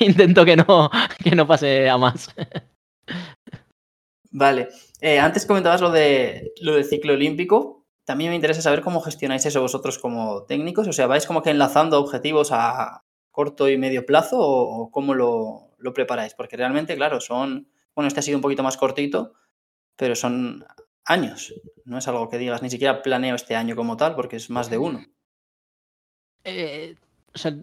[0.00, 0.90] intento que no,
[1.22, 2.28] que no pase a más.
[4.30, 4.68] Vale.
[5.00, 7.86] Eh, antes comentabas lo de lo del ciclo olímpico.
[8.04, 10.86] También me interesa saber cómo gestionáis eso vosotros como técnicos.
[10.88, 15.70] O sea, ¿vais como que enlazando objetivos a corto y medio plazo o, cómo lo,
[15.78, 16.34] lo preparáis?
[16.34, 17.70] Porque realmente, claro, son.
[17.94, 19.32] Bueno, este ha sido un poquito más cortito,
[19.96, 20.64] pero son
[21.08, 21.54] años.
[21.84, 24.70] No es algo que digas, ni siquiera planeo este año como tal, porque es más
[24.70, 25.04] de uno.
[26.44, 26.94] Eh,
[27.34, 27.54] o sea,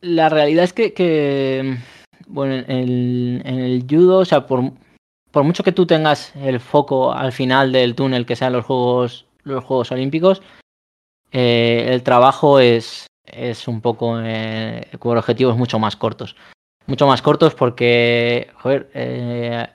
[0.00, 1.78] la realidad es que,
[2.26, 4.72] bueno, en el, judo, o sea, por,
[5.30, 9.26] por, mucho que tú tengas el foco al final del túnel, que sean los Juegos,
[9.42, 10.42] los juegos Olímpicos,
[11.32, 16.36] eh, el trabajo es, es un poco eh, con objetivos mucho más cortos.
[16.86, 19.66] Mucho más cortos porque, joder, eh,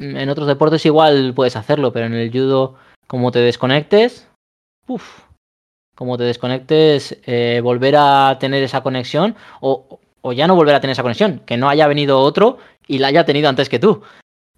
[0.00, 2.74] en otros deportes igual puedes hacerlo, pero en el judo
[3.06, 4.28] como te desconectes,
[4.86, 5.20] uff,
[5.94, 10.80] como te desconectes, eh, volver a tener esa conexión o, o, ya no volver a
[10.80, 14.02] tener esa conexión, que no haya venido otro y la haya tenido antes que tú.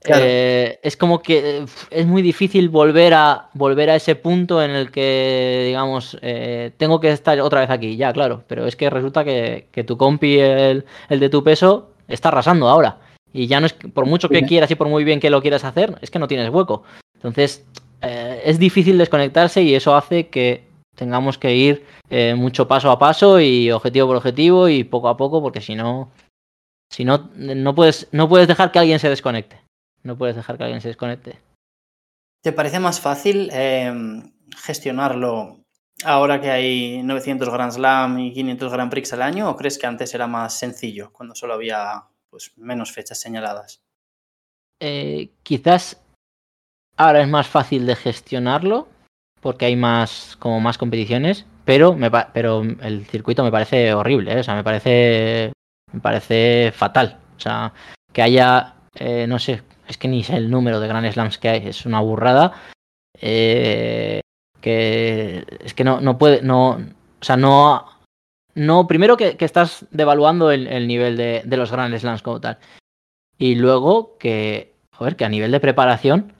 [0.04, 4.90] Eh, es como que es muy difícil volver a volver a ese punto en el
[4.90, 8.42] que, digamos, eh, tengo que estar otra vez aquí, ya, claro.
[8.48, 12.98] Pero es que resulta que, tu compi, el, el, de tu peso, está arrasando ahora.
[13.32, 15.64] Y ya no es por mucho que quieras y por muy bien que lo quieras
[15.64, 16.82] hacer, es que no tienes hueco.
[17.14, 17.64] Entonces,
[18.02, 20.64] eh, es difícil desconectarse y eso hace que
[20.94, 21.86] tengamos que ir
[22.36, 26.10] mucho paso a paso y objetivo por objetivo y poco a poco, porque si no,
[26.90, 29.62] si no, no puedes, no puedes dejar que alguien se desconecte.
[30.02, 31.38] No puedes dejar que alguien se desconecte.
[32.42, 35.60] ¿Te parece más fácil em, gestionarlo
[36.04, 39.86] ahora que hay 900 Grand Slam y 500 Grand Prix al año o crees que
[39.86, 43.82] antes era más sencillo cuando solo había pues, menos fechas señaladas?
[44.80, 46.02] Eh, quizás
[46.96, 48.88] ahora es más fácil de gestionarlo
[49.42, 54.40] porque hay más como más competiciones, pero me pero el circuito me parece horrible, ¿eh?
[54.40, 55.52] o sea, me parece
[55.92, 57.74] me parece fatal, o sea,
[58.12, 61.48] que haya eh, no sé, es que ni sé el número de Grand Slams que
[61.50, 62.54] hay, es una burrada.
[63.20, 64.20] Eh,
[64.60, 67.91] que es que no, no puede, no, o sea, no,
[68.54, 72.58] no, primero que, estás devaluando el, nivel de, los Grand Slams como tal.
[73.38, 76.34] Y luego que, joder, que a nivel de preparación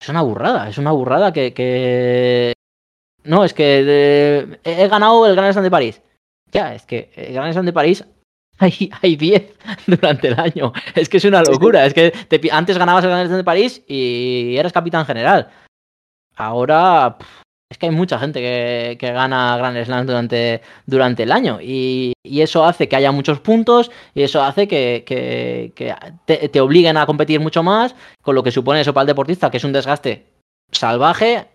[0.00, 2.54] es una burrada, es una burrada que,
[3.24, 6.02] no, es que he ganado el Grand Slam de París.
[6.52, 8.04] Ya, es que el Grand Slam de París
[8.58, 9.54] hay, 10
[9.86, 10.72] durante el año.
[10.94, 11.84] Es que es una locura.
[11.84, 12.12] Es que
[12.52, 15.50] antes ganabas el Gran Slam de París y eras capitán general.
[16.36, 17.18] Ahora
[17.70, 21.58] es que hay mucha gente que, gana Grand Slam durante, durante el año.
[21.60, 25.72] Y, eso hace que haya muchos puntos y eso hace que,
[26.26, 29.56] te, obliguen a competir mucho más, con lo que supone eso para el deportista, que
[29.56, 30.26] es un desgaste
[30.70, 31.46] salvaje,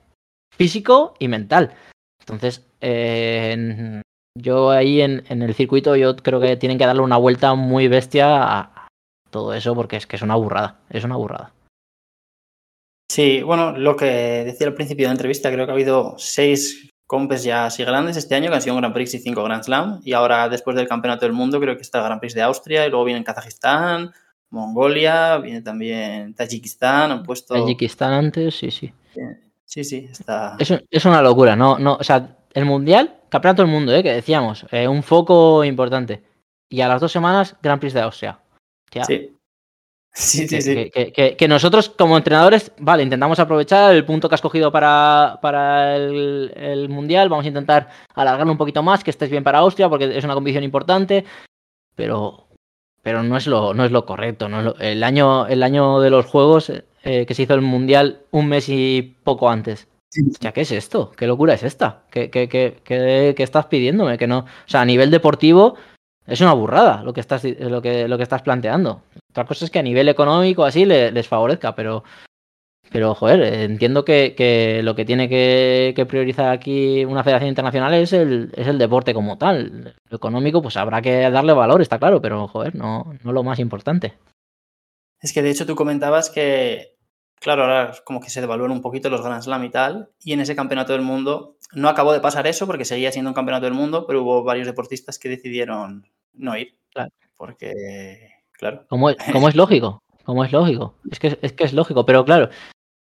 [0.55, 1.73] físico y mental.
[2.19, 4.01] Entonces, eh,
[4.35, 8.59] yo ahí en, el circuito yo creo que tienen que darle una vuelta muy bestia
[8.59, 8.87] a
[9.29, 11.51] todo eso porque es que es una burrada, es una burrada.
[13.13, 14.05] Sí, bueno, lo que
[14.43, 18.17] decía al principio de la entrevista, creo que ha habido seis compes ya así grandes
[18.17, 20.75] este año, que han sido un Grand Prix y cinco Grand Slam, y ahora después
[20.75, 23.23] del Campeonato del Mundo creo que está el Grand Prix de Austria, y luego viene
[23.23, 24.11] Kazajistán,
[24.49, 27.53] Mongolia, viene también Tayikistán, han puesto...
[27.53, 28.91] Tayikistán antes, sí, sí.
[29.63, 30.55] Sí, sí, está...
[30.57, 31.77] Es, es una locura, ¿no?
[31.77, 34.01] no o sea, el Mundial, Campeonato del Mundo, ¿eh?
[34.01, 36.23] que decíamos, eh, un foco importante.
[36.67, 38.39] Y a las dos semanas, Gran Prix de Austria.
[39.05, 39.32] Sí.
[40.15, 40.91] Sí, sí, sí.
[40.91, 46.87] Que, nosotros como entrenadores, vale, intentamos aprovechar el punto que has cogido para, para el,
[46.89, 50.23] Mundial, vamos a intentar alargarlo un poquito más, que estés bien para Austria, porque es
[50.23, 51.25] una competición importante,
[51.95, 52.47] pero,
[53.01, 54.47] pero no, es lo, no es lo correcto.
[54.49, 56.71] No el, año, el año de los Juegos
[57.03, 59.87] eh, que se hizo el Mundial un mes y poco antes.
[60.39, 61.11] Ya, ¿qué es esto?
[61.11, 62.03] ¿Qué locura es esta?
[62.11, 64.19] ¿Qué, qué, qué, qué, estás pidiéndome?
[64.19, 64.39] Que no.
[64.39, 65.75] O sea, a nivel deportivo
[66.25, 69.01] es una burrada lo que estás, lo que, lo que estás planteando.
[69.29, 72.03] Otra cosa es que a nivel económico así les favorezca, pero.
[72.91, 77.91] Pero, joder, entiendo que, que lo que tiene que, que, priorizar aquí una federación internacional
[77.95, 79.95] es el, es el deporte como tal.
[80.09, 83.57] Lo económico, pues habrá que darle valor, está claro, pero, joder, no, no lo más
[83.57, 84.13] importante.
[85.19, 86.93] Es que de hecho tú comentabas que
[87.43, 90.09] Claro, ahora como que se devalúan un poquito los Grand Slam y tal.
[90.21, 93.35] Y en ese campeonato del mundo no acabó de pasar eso porque seguía siendo un
[93.35, 96.75] campeonato del mundo, pero hubo varios deportistas que decidieron no ir.
[96.91, 97.11] Claro.
[97.37, 97.73] Porque,
[98.51, 98.85] claro.
[98.89, 100.95] Como es, es lógico, como es lógico.
[101.11, 102.49] Es que es, que es lógico, pero claro.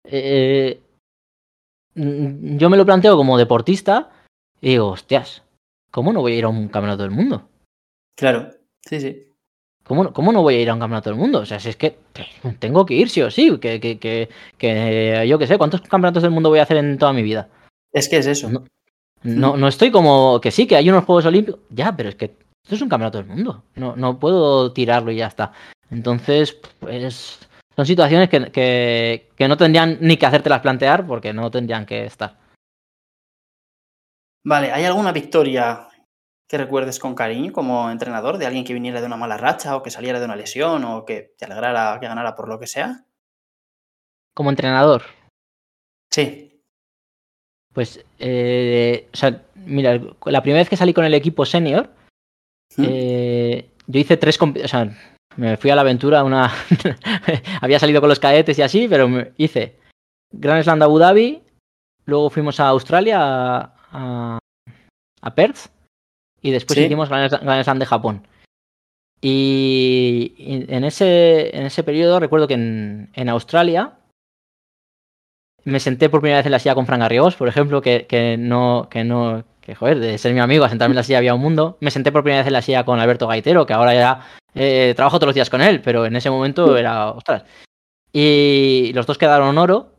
[0.04, 0.80] Eh,
[1.94, 4.10] mm, yo me lo planteo como deportista
[4.60, 5.42] y digo, hostias,
[5.90, 7.48] ¿cómo no voy a ir a un campeonato del mundo?
[8.16, 8.50] Claro,
[8.84, 9.28] sí, sí.
[9.84, 11.40] ¿Cómo, no voy a ir a un campeonato del mundo?
[11.40, 11.98] O sea, si es que
[12.60, 16.30] tengo que ir sí o sí, que, que, que, yo qué sé, ¿cuántos campeonatos del
[16.30, 17.48] mundo voy a hacer en toda mi vida?
[17.92, 18.48] Es que es eso.
[19.24, 21.60] No, no, estoy como que sí, que hay unos Juegos Olímpicos.
[21.68, 23.64] Ya, pero es que esto es un campeonato del mundo.
[23.74, 25.52] No, no puedo tirarlo y ya está.
[25.90, 27.40] Entonces, pues
[27.76, 32.04] son situaciones que, que, que no tendrían ni que hacértelas plantear porque no tendrían que
[32.04, 32.36] estar.
[34.44, 35.88] Vale, ¿hay alguna victoria
[36.48, 39.82] que recuerdes con cariño como entrenador de alguien que viniera de una mala racha o
[39.82, 43.04] que saliera de una lesión o que te alegrara que ganara por lo que sea?
[44.34, 45.02] Como entrenador.
[46.10, 46.62] Sí.
[47.72, 51.88] Pues, eh, o sea, mira, la primera vez que salí con el equipo senior,
[52.76, 52.84] ¿Mm?
[52.86, 54.96] eh, yo hice tres, o sea,
[55.36, 56.52] me fui a la aventura, una,
[57.60, 59.78] había salido con los cadetes y así, pero hice
[60.32, 61.42] Grand Slam de Abu Dhabi,
[62.06, 64.38] luego fuimos a Australia, a,
[65.20, 65.68] a Perth,
[66.40, 68.26] y después hicimos Grand Slam de Japón.
[69.24, 70.34] Y
[70.68, 73.92] en ese, en ese periodo recuerdo que en, Australia
[75.62, 78.36] me senté por primera vez en la silla con Fran Garrigós, por ejemplo, que, que
[78.36, 81.34] no, que no, que joder, de ser mi amigo a sentarme en la silla había
[81.34, 81.78] un mundo.
[81.80, 84.92] Me senté por primera vez en la silla con Alberto Gaitero, que ahora ya eh,
[84.96, 87.44] trabajo todos los días con él, pero en ese momento era, ostras.
[88.12, 89.94] Y los dos quedaron oro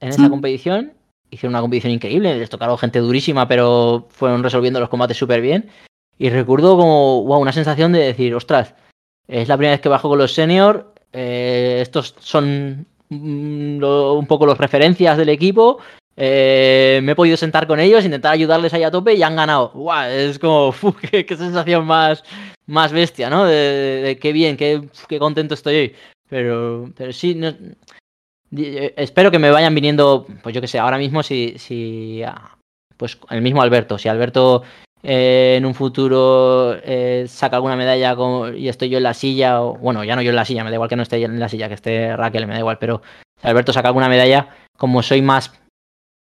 [0.00, 0.94] en esa competición.
[1.30, 5.68] Hicieron una competición increíble, les tocaron gente durísima, pero fueron resolviendo los combates súper bien.
[6.16, 8.74] Y recuerdo como, wow, una sensación de decir, ostras,
[9.26, 14.46] es la primera vez que bajo con los seniors, eh, estos son mm, un poco
[14.46, 15.78] las referencias del equipo,
[16.20, 19.72] eh, me he podido sentar con ellos, intentar ayudarles ahí a tope y han ganado.
[20.10, 20.74] Es como,
[21.10, 22.24] qué, sensación más,
[22.66, 23.44] más bestia, ¿no?
[23.44, 25.94] De, qué bien, qué, qué, contento estoy hoy.
[26.28, 27.40] Pero, pero sí,
[28.56, 32.58] eh, espero que me vayan viniendo, pues yo que sé, ahora mismo si, si ah,
[32.96, 34.64] pues el mismo Alberto, si Alberto
[35.04, 36.76] eh, en un futuro
[37.28, 38.16] saca alguna medalla
[38.56, 40.70] y estoy yo en la silla, o bueno, ya no yo en la silla, me
[40.70, 43.02] da igual que no esté en la silla, que esté Raquel, me da igual, pero
[43.40, 45.52] si Alberto saca alguna medalla, como soy más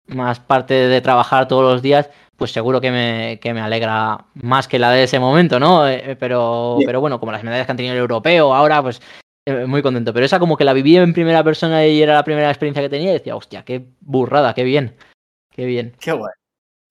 [0.09, 4.69] más parte de trabajar todos los días, pues seguro que me, que me alegra más
[4.69, 5.89] que la de ese momento, ¿no?
[5.89, 9.01] Eh, eh, pero, pero bueno, como las medallas que han tenido el europeo, ahora pues
[9.47, 10.13] eh, muy contento.
[10.13, 12.89] Pero esa como que la viví en primera persona y era la primera experiencia que
[12.89, 14.97] tenía y decía, hostia, qué burrada, qué bien,
[15.51, 15.97] qué bien.
[15.99, 16.33] Qué guay.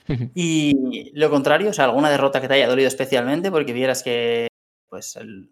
[0.35, 4.47] y lo contrario, o sea, alguna derrota que te haya dolido especialmente porque vieras que
[4.89, 5.49] pues el,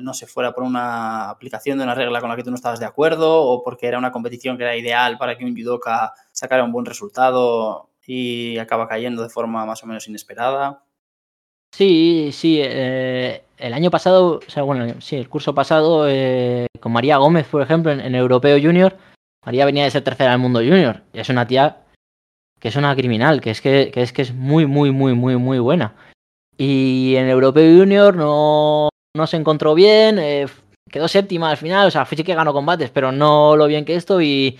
[0.00, 2.80] no sé, fuera por una aplicación de una regla con la que tú no estabas
[2.80, 6.64] de acuerdo o porque era una competición que era ideal para que un judoka sacara
[6.64, 10.82] un buen resultado y acaba cayendo de forma más o menos inesperada.
[11.72, 12.58] Sí, sí.
[12.62, 17.46] Eh, el año pasado, o sea, bueno, sí, el curso pasado, eh, con María Gómez,
[17.48, 18.96] por ejemplo, en, Europeo Junior,
[19.44, 21.02] María venía de ser tercera del mundo junior.
[21.12, 21.84] Y es una tía
[22.58, 25.36] que es una criminal, que es que, que es que es muy, muy, muy, muy,
[25.36, 25.94] muy buena.
[26.56, 30.46] Y en Europeo Junior no, no se encontró bien, eh,
[30.90, 33.94] quedó séptima al final, o sea, sí que ganó combates, pero no lo bien que
[33.94, 34.58] esto y,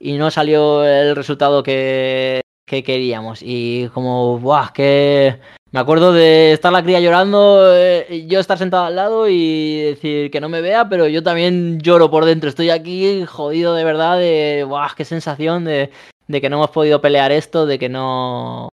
[0.00, 3.40] y no salió el resultado que, que queríamos.
[3.42, 4.72] Y como, ¡buah!
[4.72, 5.38] Que
[5.70, 10.30] me acuerdo de estar la cría llorando, eh, yo estar sentado al lado y decir
[10.30, 12.48] que no me vea, pero yo también lloro por dentro.
[12.48, 14.94] Estoy aquí jodido de verdad, de, ¡buah!
[14.96, 15.90] ¡Qué sensación de,
[16.26, 18.68] de que no hemos podido pelear esto, de que no.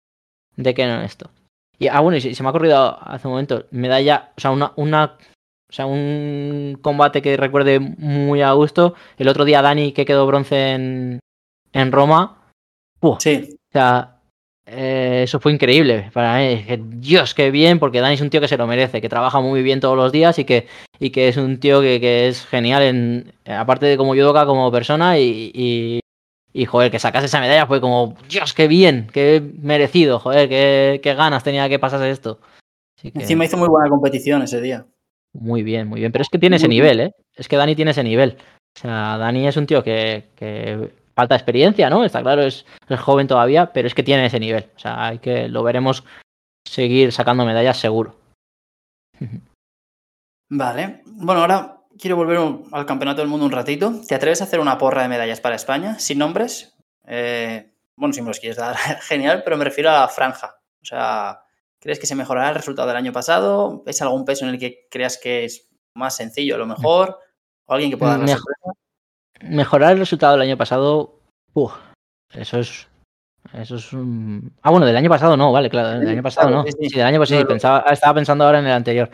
[0.55, 1.29] de que no esto.
[1.80, 4.74] Y, ah, bueno, y se, me ha ocurrido hace un momento, medalla, o sea, una,
[4.76, 5.18] una,
[5.70, 8.96] o sea, un combate que recuerde muy a gusto.
[9.18, 11.20] El otro día Dani, que quedó bronce en,
[11.72, 12.38] en Roma.
[13.20, 13.56] sí.
[13.70, 14.20] O sea,
[14.65, 16.65] eh, eso fue increíble para mí.
[16.98, 19.63] Dios, qué bien, porque Dani es un tío que se lo merece, que trabaja muy
[19.63, 20.68] bien todos los días y que,
[21.00, 24.72] y que es un tío que, que es genial, en, aparte de como judoka, como
[24.72, 26.00] persona y, y
[26.65, 31.13] joder, que sacase esa medalla fue como, Dios, qué bien, qué merecido, joder, qué, qué
[31.15, 32.39] ganas tenía que pasase esto.
[33.02, 34.86] Encima hizo muy buena competición ese día.
[35.34, 36.12] Muy bien, muy bien.
[36.12, 37.12] Pero es que tiene ese nivel, ¿eh?
[37.36, 38.38] Es que Dani tiene ese nivel.
[38.76, 42.04] O sea, Dani es un tío que, que falta experiencia, ¿no?
[42.04, 44.69] Está claro, es, es, joven todavía, pero es que tiene ese nivel.
[44.76, 46.04] O sea, hay que lo veremos
[46.67, 48.15] seguir sacando medallas seguro.
[50.50, 51.02] Vale.
[51.06, 52.39] Bueno, ahora quiero volver
[52.71, 53.93] al Campeonato del Mundo un ratito.
[54.07, 56.75] ¿Te atreves a hacer una porra de medallas para España sin nombres?
[57.05, 60.55] Eh, bueno, si me los quieres dar, genial, pero me refiero a franja.
[60.81, 61.41] O sea,
[61.79, 63.83] ¿crees que se mejorará el resultado del año pasado?
[63.85, 67.19] ¿Es algún peso en el que creas que es más sencillo a lo mejor?
[67.65, 68.39] ¿O alguien que pueda dar
[69.41, 71.19] Mejorar el resultado del año pasado,
[72.33, 72.88] eso es
[73.53, 74.53] eso es un...
[74.62, 76.63] Ah, bueno, del año pasado no, vale, claro, del año pasado no.
[76.63, 79.09] Sí, del año pasado sí, pensaba, estaba pensando ahora en el anterior.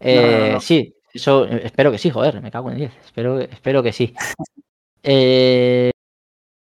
[0.00, 2.92] Eh, sí, eso, eh, espero que sí, joder, me cago en 10.
[3.04, 4.14] Espero, espero que sí.
[5.02, 5.90] Eh,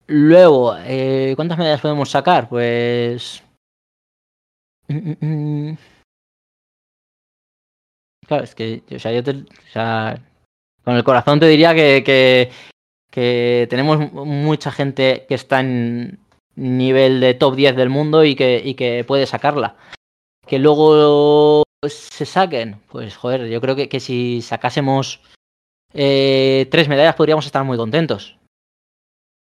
[0.06, 2.48] luego, eh, ¿cuántas medallas podemos sacar?
[2.48, 3.42] Pues.
[4.88, 5.78] Mm, mm, mm.
[8.26, 10.16] Claro, es que, o sea, yo te, o
[10.84, 12.50] con el corazón te diría que, que,
[13.10, 16.18] que, tenemos mucha gente que está en
[16.56, 19.76] nivel de top 10 del mundo y que, y que puede sacarla.
[20.46, 25.20] Que luego se saquen, pues joder, yo creo que, que si sacásemos
[25.94, 28.38] eh, tres medallas podríamos estar muy contentos.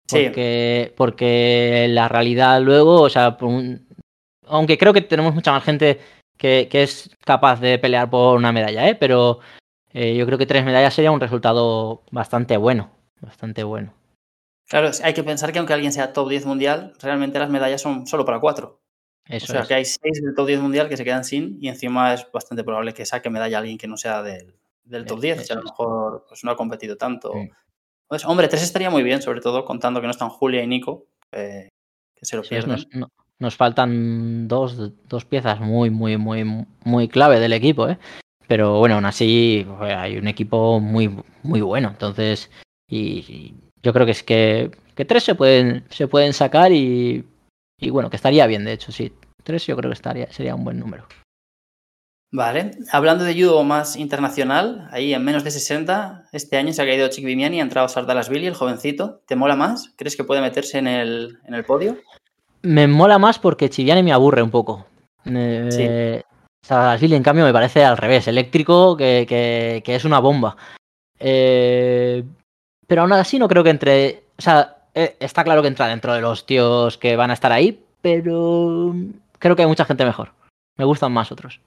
[0.08, 0.94] Porque, sí.
[0.96, 3.38] porque la realidad luego, o sea,
[4.46, 6.00] aunque creo que tenemos mucha más gente
[6.36, 8.94] que, que, es capaz de pelear por una medalla, ¿eh?
[8.94, 9.40] pero
[9.92, 13.94] eh, yo creo que tres medallas sería un resultado bastante bueno, bastante bueno.
[14.68, 18.06] Claro, hay que pensar que aunque alguien sea top 10 mundial, realmente las medallas son
[18.06, 18.81] solo para cuatro.
[19.26, 21.68] Eso o sea, que hay seis del top 10 mundial que se quedan sin y
[21.68, 24.54] encima es bastante probable que saque medalla alguien que no sea del,
[24.84, 27.32] del top 10, si a lo mejor pues, no ha competido tanto.
[28.26, 31.68] Hombre, tres estaría muy bien, sobre todo contando que no están Julia y Nico, eh,
[32.14, 32.84] que se lo pierden.
[32.92, 33.08] Nos,
[33.38, 37.98] nos, faltan dos, dos piezas muy, muy, muy, muy clave del equipo, ¿eh?
[38.46, 41.88] Pero bueno, aún así hay un equipo muy, muy bueno.
[41.88, 42.50] Entonces,
[42.86, 47.24] y, yo creo que es que, que tres se pueden, se pueden sacar y,
[47.82, 49.12] y bueno, que estaría bien, de hecho, sí.
[49.42, 51.04] Tres yo creo que estaría, sería un buen número.
[52.34, 56.86] Vale, hablando de judo más internacional, ahí en menos de 60, este año se ha
[56.86, 59.20] caído Chick Vimiani y ha entrado Sardalasvili, el jovencito.
[59.26, 59.92] ¿Te mola más?
[59.96, 61.98] ¿Crees que puede meterse en el, en el podio?
[62.62, 64.86] Me mola más porque Chiviani me aburre un poco.
[65.26, 66.24] Eh, Sí.
[66.66, 70.56] Sardalasvili, en cambio, me parece al revés, eléctrico, que, que- que es una bomba.
[71.18, 72.24] Eh,
[72.86, 74.24] pero aún así no creo que entre...
[74.38, 77.52] O sea, eh, está claro que entra dentro de los tíos que van a estar
[77.52, 78.94] ahí, pero
[79.38, 80.32] creo que hay mucha gente mejor.
[80.76, 81.60] Me gustan más otros.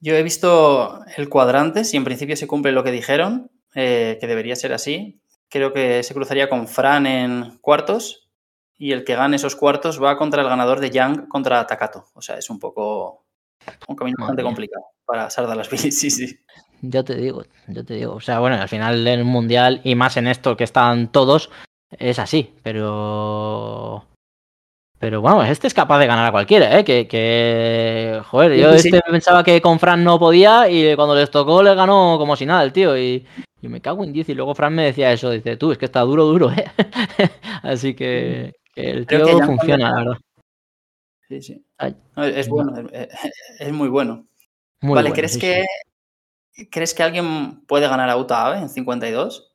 [0.00, 4.26] Yo he visto el cuadrante, si en principio se cumple lo que dijeron, eh, que
[4.26, 5.20] debería ser así.
[5.48, 8.28] Creo que se cruzaría con Fran en cuartos
[8.76, 12.06] y el que gane esos cuartos va contra el ganador de Yang contra Takato.
[12.14, 13.24] O sea, es un poco
[13.88, 14.48] un camino Madre bastante mía.
[14.48, 16.38] complicado para Sardalasvili, sí, sí.
[16.82, 18.14] Yo te digo, yo te digo.
[18.14, 21.50] O sea, bueno, al final un mundial y más en esto que están todos,
[21.98, 22.52] es así.
[22.62, 24.04] Pero.
[24.98, 26.84] Pero bueno, este es capaz de ganar a cualquiera, ¿eh?
[26.84, 27.06] Que.
[27.06, 28.20] que...
[28.26, 28.88] Joder, yo sí, sí.
[28.88, 32.46] este pensaba que con Fran no podía y cuando les tocó le ganó como si
[32.46, 32.96] nada el tío.
[32.96, 33.26] Y,
[33.60, 34.28] y me cago en 10.
[34.30, 36.64] Y luego Fran me decía eso: dice, tú, es que está duro, duro, ¿eh?
[37.62, 40.18] Así que, que el tío que funciona, la verdad.
[41.28, 41.64] Sí, sí.
[42.16, 43.08] No, es bueno, es,
[43.58, 44.26] es muy bueno.
[44.80, 45.64] Muy vale, bueno, ¿crees sí, que
[46.70, 49.53] crees que alguien puede ganar a Uta Abe en 52?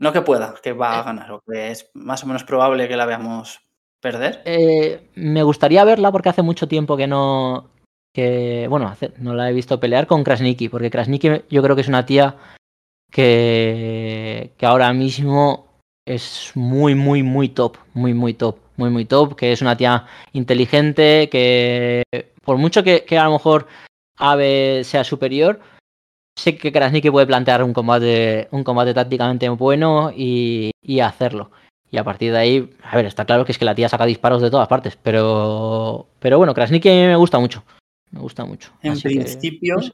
[0.00, 2.96] No que pueda, que va a ganar, o que es más o menos probable que
[2.96, 3.60] la veamos
[4.00, 4.42] perder.
[4.44, 7.70] Eh, me gustaría verla porque hace mucho tiempo que no.
[8.14, 11.82] Que, bueno, hace- no la he visto pelear con Krasniki, porque Krasniki yo creo que
[11.82, 12.36] es una tía
[13.10, 15.66] que, que ahora mismo
[16.06, 20.06] es muy, muy, muy top, muy, muy top, muy, muy top, que es una tía
[20.32, 22.02] inteligente, que
[22.42, 23.66] por mucho que, que a lo mejor
[24.16, 25.60] Ave sea superior,
[26.38, 31.50] sé que Krasniki puede plantear un combate, un combate tácticamente bueno y, y hacerlo.
[31.90, 34.04] Y a partir de ahí, a ver, está claro que es que la tía saca
[34.06, 37.64] disparos de todas partes, pero, pero bueno, Krasniki a mí me gusta mucho.
[38.10, 38.72] Me gusta mucho.
[38.82, 39.92] En Así que, principio, no sé.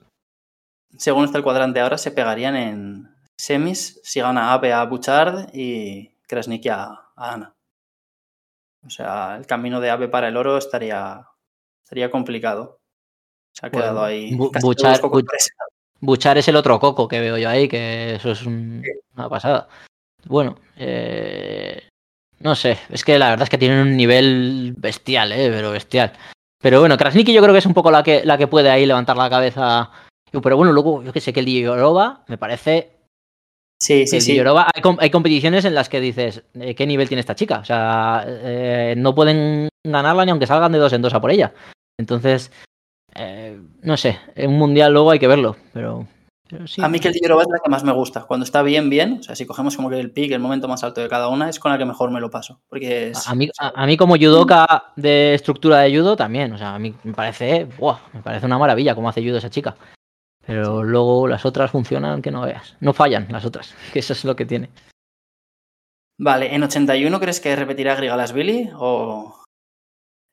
[0.98, 6.10] según está el cuadrante ahora, se pegarían en semis si gana Abe a Bouchard y
[6.28, 6.84] Krasniki a,
[7.16, 7.52] a Ana.
[8.86, 11.26] O sea, el camino de Abe para el oro estaría,
[11.84, 12.80] estaría complicado.
[13.52, 14.32] Se ha Bueno, quedado ahí.
[14.32, 15.00] Bu- casi todos
[16.00, 18.82] Buchar es el otro coco que veo yo ahí, que eso es un-
[19.16, 19.68] una pasada.
[20.26, 21.82] Bueno, eh,
[22.40, 26.12] no sé, es que la verdad es que tienen un nivel bestial, eh, pero bestial.
[26.62, 28.86] Pero bueno, Krasniki yo creo que es un poco la que, la que puede ahí
[28.86, 29.90] levantar la cabeza.
[30.30, 32.90] Pero bueno, luego yo que sé que el Diorova me parece
[33.80, 34.32] Sí, sí, el sí.
[34.32, 37.58] Diorova- hay, hay competiciones en las que dices, eh, ¿qué nivel tiene esta chica?
[37.58, 41.30] O sea, eh, no pueden ganarla ni aunque salgan de dos en dos a por
[41.30, 41.52] ella.
[41.98, 42.50] Entonces,
[43.14, 46.06] eh, no sé, en un mundial luego hay que verlo, pero,
[46.48, 46.82] pero sí.
[46.82, 48.22] A mí que el Diorova es la que más me gusta.
[48.22, 49.18] Cuando está bien, bien.
[49.20, 51.48] O sea, si cogemos como que el pick, el momento más alto de cada una,
[51.48, 52.60] es con la que mejor me lo paso.
[52.68, 53.28] Porque es.
[53.28, 56.78] A mí, a, a mí como judoka de estructura de judo también, o sea, a
[56.78, 57.98] mí me parece, ¡buah!
[58.12, 59.76] me parece una maravilla cómo hace judo esa chica.
[60.46, 62.76] Pero luego las otras funcionan que no veas.
[62.80, 64.70] No fallan las otras, que eso es lo que tiene.
[66.18, 68.70] Vale, ¿en 81 crees que repetirá Grigalasvili?
[68.76, 69.43] ¿O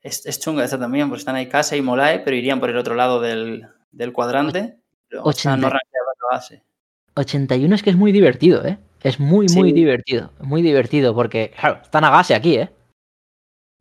[0.01, 1.07] es, es chunga esta también?
[1.09, 4.77] Porque están ahí Kase y Molae, pero irían por el otro lado del, del cuadrante.
[5.09, 5.69] Pero, o sea, no 80.
[5.69, 6.63] rankeadas la base.
[7.15, 8.77] 81 es que es muy divertido, ¿eh?
[9.03, 10.31] Es muy, muy divertido.
[10.39, 12.69] Muy divertido porque, claro, están a gase aquí, ¿eh?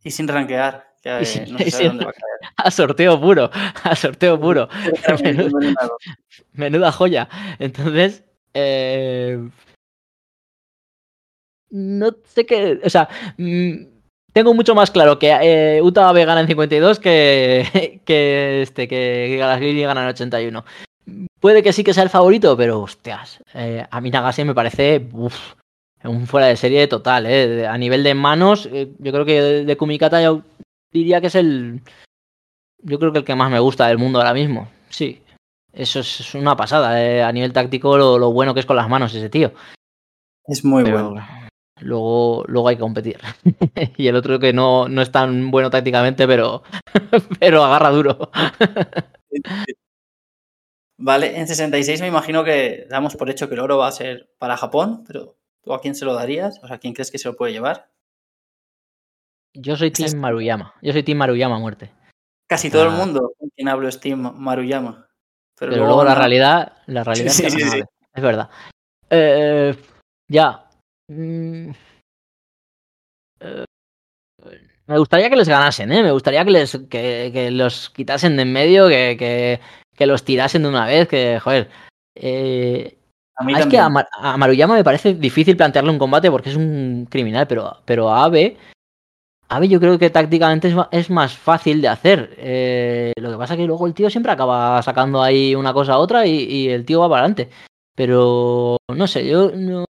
[0.02, 0.88] Y sin rankear.
[1.02, 2.24] Que, Y eh, sin- no sin- dónde va a caer.
[2.56, 3.50] A sorteo puro,
[3.84, 4.68] a sorteo puro.
[6.52, 7.28] Menuda joya.
[7.58, 9.38] Entonces, eh,
[11.70, 12.80] no sé qué.
[12.84, 13.08] O sea,
[13.38, 13.74] mm,
[14.32, 19.36] tengo mucho más claro que eh, Utah Abe gana en 52 que, que este, que
[19.38, 20.64] Galasglini gana en 81.
[21.40, 25.08] Puede que sí que sea el favorito, pero hostias, eh, a mí Nagase me parece
[25.12, 25.54] uf,
[26.04, 27.26] un fuera de serie total.
[27.26, 27.66] eh.
[27.66, 30.42] A nivel de manos, eh, yo creo que de, de Kumikata yo
[30.92, 31.80] diría que es el.
[32.82, 34.68] Yo creo que el que más me gusta del mundo ahora mismo.
[34.88, 35.22] Sí,
[35.72, 37.02] eso es, es una pasada.
[37.04, 39.52] eh, A nivel táctico, lo, lo bueno que es con las manos ese tío.
[40.46, 41.26] Es muy Pero bueno.
[41.80, 43.18] Luego, luego hay que competir.
[43.96, 46.62] y el otro que no, no es tan bueno tácticamente, pero,
[47.40, 48.30] pero agarra duro.
[51.02, 54.30] Vale, en 66 me imagino que damos por hecho que el oro va a ser
[54.38, 56.60] para Japón, pero ¿tú a quién se lo darías?
[56.62, 57.90] O sea, ¿quién crees que se lo puede llevar?
[59.54, 60.74] Yo soy Esa es- Team Maruyama.
[60.82, 61.90] Yo soy Team Maruyama a muerte.
[62.46, 65.06] Casi todo el mundo con quien hablo es Team Maruyama.
[65.58, 66.20] Pero, Pero luego la no.
[66.20, 67.78] realidad, la realidad Sí, es que sí, no sí.
[67.78, 67.90] sabe.
[68.14, 68.50] Es verdad.
[69.08, 69.76] Eh,
[70.28, 70.66] ya.
[71.10, 71.72] Mm.
[73.40, 73.64] Eh,
[74.86, 76.02] me gustaría que les ganasen, ¿eh?
[76.04, 79.60] Me gustaría que les que, que los quitasen de en medio, que, que,
[79.96, 81.68] que los tirasen de una vez, que, joder.
[82.14, 82.96] eh,
[83.36, 83.88] A mí es que a,
[84.36, 88.56] Maruyama me parece difícil plantearle un combate porque es un criminal, pero, pero a Abe,
[89.48, 92.34] Abe yo creo que tácticamente es, más fácil de hacer.
[92.36, 95.94] Eh, lo que pasa es que luego el tío siempre acaba sacando ahí una cosa
[95.94, 97.50] a otra y, el tío va para adelante.
[97.96, 99.84] Pero no sé, yo no,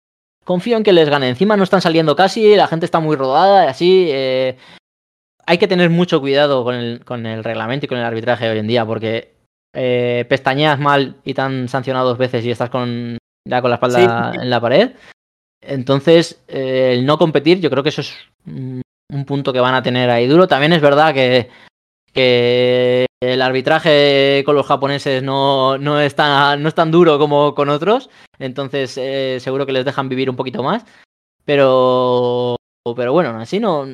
[0.47, 1.27] confío en que les gane.
[1.27, 4.07] Encima no están saliendo casi, la gente está muy rodada y así.
[4.09, 4.57] Eh,
[5.45, 8.57] hay que tener mucho cuidado con el, con el reglamento y con el arbitraje hoy
[8.57, 9.33] en día porque
[9.75, 13.75] eh, pestañeas mal y te han sancionado dos veces y estás con ya con la
[13.75, 14.91] espalda en la pared.
[15.61, 19.83] Entonces, eh, el no competir, yo creo que eso es un punto que van a
[19.83, 20.47] tener ahí duro.
[20.47, 21.49] También es verdad que,
[22.17, 27.53] que el arbitraje con los japoneses no, no, es tan, no es tan duro como
[27.53, 28.09] con otros.
[28.39, 30.83] Entonces, eh, seguro que les dejan vivir un poquito más.
[31.45, 32.55] Pero,
[32.95, 33.85] pero bueno, así no,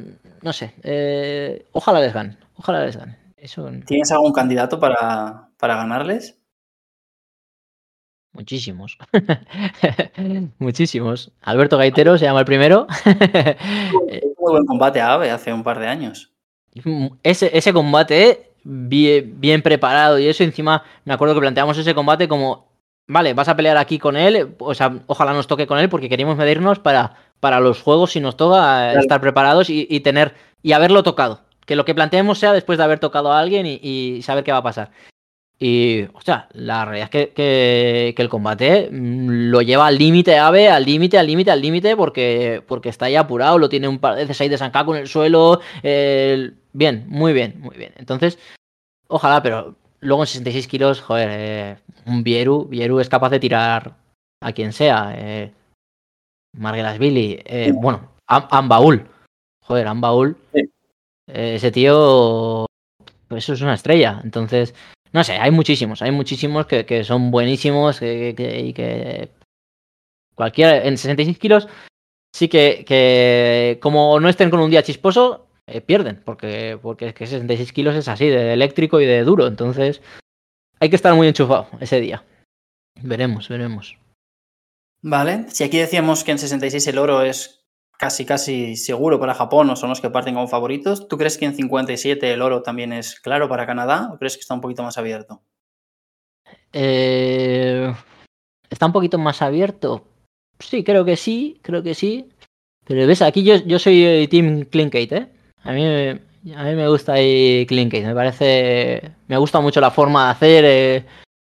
[0.41, 0.74] no sé.
[0.84, 2.38] Eh, ojalá les ganen.
[2.55, 3.17] Ojalá les ganen.
[3.36, 3.69] Eso...
[3.86, 6.39] ¿Tienes algún candidato para, para ganarles?
[8.32, 8.97] Muchísimos.
[10.59, 11.34] Muchísimos.
[11.41, 12.88] Alberto Gaitero se llama el primero.
[14.39, 16.32] muy buen combate a Ave hace un par de años.
[17.24, 22.28] Ese, ese combate bien, bien, preparado y eso encima me acuerdo que planteamos ese combate
[22.28, 22.67] como,
[23.07, 26.09] vale, vas a pelear aquí con él, o sea, ojalá nos toque con él porque
[26.09, 31.03] queríamos medirnos para, para los juegos si nos toca estar preparados y, tener y haberlo
[31.03, 31.41] tocado.
[31.65, 34.57] Que lo que planteemos sea después de haber tocado a alguien y saber qué va
[34.57, 34.91] a pasar.
[35.59, 40.69] Y, o sea, la realidad es que, el combate mm, lo lleva al límite AVE,
[40.69, 44.15] al límite, al límite, al límite, porque, porque está ahí apurado, lo tiene un par
[44.15, 45.61] de veces ahí de Sankaku en el suelo.
[45.81, 47.93] bien, muy bien, muy bien.
[47.97, 48.37] Entonces,
[49.07, 53.95] ojalá, pero luego en 66 kilos, joder, eh, un Vieru, Vieru es capaz de tirar
[54.41, 55.13] a quien sea.
[55.15, 55.51] Eh,
[56.55, 59.07] Margelas Billy, eh, bueno, Ambaul,
[59.61, 60.37] joder, Ambaul.
[61.25, 62.65] ese tío,
[63.27, 64.21] pues eso es una estrella.
[64.23, 64.75] Entonces,
[65.14, 69.30] no sé, hay muchísimos, hay muchísimos que, son buenísimos y que,
[70.36, 71.68] cualquiera en 66 kilos
[72.36, 77.14] sí que, que como no estén con un día chisposo, eh, pierden, porque, porque es
[77.14, 80.01] que 66 kilos es así, de eléctrico y de duro, entonces
[80.80, 82.24] hay que estar muy enchufado ese día.
[83.01, 83.97] Veremos, veremos.
[85.01, 87.62] Vale, si aquí decíamos que en 66 el oro es
[88.03, 91.07] casi casi seguro para Japón o son los que parten como favoritos.
[91.07, 94.41] ¿Tú crees que en 57 el oro también es claro para Canadá o crees que
[94.41, 95.41] está un poquito más abierto?
[96.73, 97.93] Eh,
[98.69, 100.05] ¿Está un poquito más abierto?
[100.59, 102.29] Sí, creo que sí, creo que sí.
[102.85, 105.27] Pero ves, aquí yo, yo soy Team Clinkate, ¿eh?
[105.63, 109.13] A mí, a mí me gusta ahí Clinkate, me parece...
[109.27, 110.65] Me gusta mucho la forma de hacer...
[110.65, 111.05] Eh,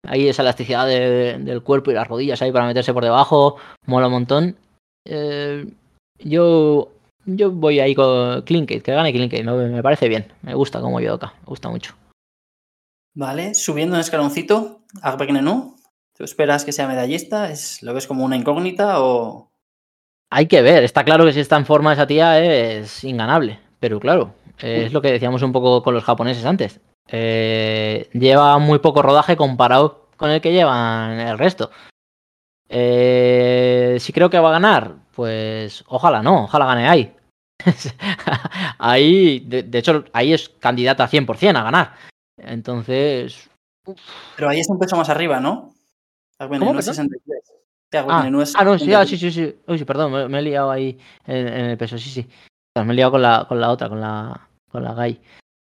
[0.07, 4.13] ahí esa elasticidad del cuerpo y las rodillas ahí para meterse por debajo, mola un
[4.13, 4.57] montón.
[5.05, 5.65] Eh,
[6.19, 6.91] yo,
[7.25, 10.31] yo voy ahí con Clinkate, que gane Clinkate, me, me parece bien.
[10.41, 11.95] Me gusta como acá, me gusta mucho.
[13.13, 14.81] Vale, subiendo un escaloncito,
[15.41, 15.75] no
[16.17, 17.49] ¿tú esperas que sea medallista?
[17.49, 19.51] ¿Es, ¿Lo ves como una incógnita o...?
[20.29, 23.99] Hay que ver, está claro que si está en forma esa tía es inganable, pero
[23.99, 26.81] claro, es lo que decíamos un poco con los japoneses antes.
[27.07, 31.71] Eh, lleva muy poco rodaje comparado con el que llevan el resto.
[32.67, 37.15] Eh, si creo que va a ganar, pues ojalá no, ojalá gane ahí.
[38.79, 41.93] ahí, de, hecho, ahí es candidata 100% a ganar.
[42.37, 43.49] Entonces...
[44.35, 45.73] Pero ahí es un peso más arriba, ¿no?
[46.37, 47.55] ¿Cómo, no 63.
[47.93, 49.55] Ah, no, ah, no, sí, ah, sí, sí, sí.
[49.67, 52.27] Uy, sí, perdón, me, he liado ahí en, el peso, sí, sí.
[52.75, 55.21] Me he liado con la, con la otra, con la, con la GAI.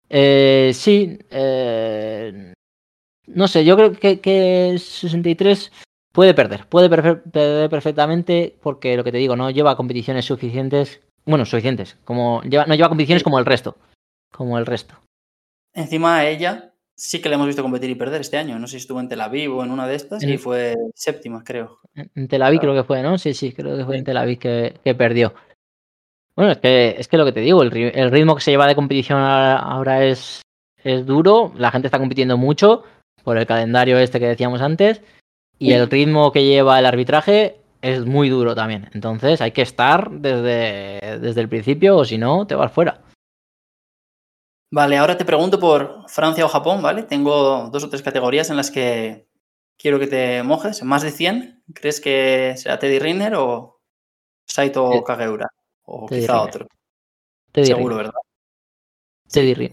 [0.08, 2.54] Eh, sí, eh,
[3.28, 5.72] no sé, yo creo que, que 63
[6.12, 11.45] Puede perder, puede perder perfectamente porque lo que te digo, no lleva competiciones suficientes, bueno,
[11.45, 13.78] suficientes, como lleva, no lleva competiciones como el resto,
[14.30, 14.95] como el resto.
[15.74, 18.72] Encima a ella sí que le hemos visto competir y perder este año, no sé
[18.72, 21.80] si estuvo en Tel Aviv o en una de estas y fue séptima, creo.
[21.95, 23.18] En Tel Aviv creo que fue, ¿no?
[23.18, 25.34] Sí, sí, creo que fue en Tel Aviv que, perdió.
[26.36, 27.72] Bueno, es que, es que lo que te digo, el,
[28.12, 30.41] ritmo que se lleva de competición ahora es,
[30.84, 32.84] es duro, la gente está compitiendo mucho
[33.24, 35.01] por el calendario este que decíamos antes
[35.62, 38.89] y el ritmo que lleva el arbitraje es muy duro también.
[38.93, 43.01] Entonces hay que estar desde, desde el principio o si no, te vas fuera.
[44.74, 47.03] Vale, ahora te pregunto por Francia o Japón, ¿vale?
[47.03, 49.28] Tengo dos o tres categorías en las que
[49.78, 50.82] quiero que te mojes.
[50.82, 51.64] ¿Más de 100?
[51.76, 53.82] ¿Crees que será Teddy Riner o
[54.47, 55.49] Saito eh, Kageura?
[55.84, 56.68] O quizá otro.
[57.53, 58.14] Seguro, ¿verdad?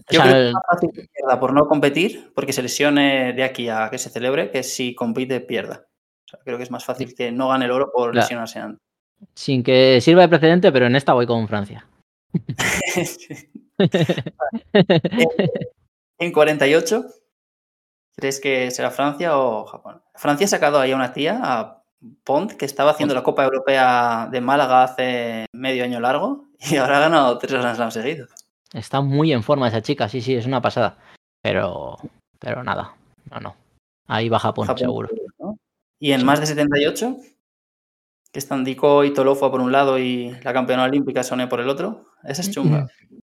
[0.09, 3.43] Yo creo que es más fácil que pierda por no competir, porque se lesione de
[3.43, 5.87] aquí a que se celebre, que si compite pierda.
[6.43, 8.79] creo que es más fácil que no gane el oro por lesionarse antes.
[9.35, 11.85] Sin que sirva de precedente, pero en esta voy con Francia.
[16.19, 17.05] en 48,
[18.15, 20.01] ¿crees que será Francia o Japón?
[20.15, 21.83] Francia ha sacado ahí a una tía, a
[22.23, 26.97] Pont, que estaba haciendo la Copa Europea de Málaga hace medio año largo y ahora
[26.97, 28.31] ha ganado tres Grand Slam seguidos.
[28.73, 30.97] Está muy en forma esa chica, sí, sí, es una pasada.
[31.41, 31.97] Pero,
[32.39, 32.95] pero nada,
[33.31, 33.55] no, no.
[34.07, 35.09] Ahí va Japón, Japón, seguro.
[35.39, 35.57] ¿no?
[35.99, 36.25] Y en Sí.
[36.25, 37.17] más de 78,
[38.31, 41.69] que están Diko y Tolofa por un lado y la campeona olímpica Sone por el
[41.69, 42.09] otro.
[42.23, 42.87] Esa es chunga.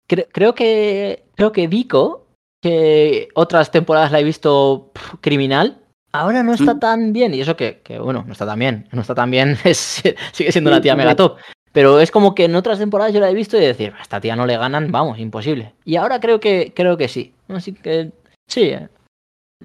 [0.09, 2.27] Cre- creo que creo que Vico,
[2.63, 5.79] que otras temporadas la he visto criminal,
[6.13, 6.81] ahora no está Mm.
[6.81, 7.33] tan bien.
[7.35, 8.89] Y eso que, que, bueno, no está tan bien.
[8.93, 11.39] No está tan bien, es- sigue siendo una tía mega top.
[11.73, 14.21] Pero es como que en otras temporadas yo la he visto y decir, a esta
[14.21, 15.75] tía no le ganan, vamos, imposible.
[15.85, 17.33] Y ahora creo que creo que sí.
[17.49, 18.13] Así que
[18.49, 18.63] sí.
[18.71, 18.89] eh.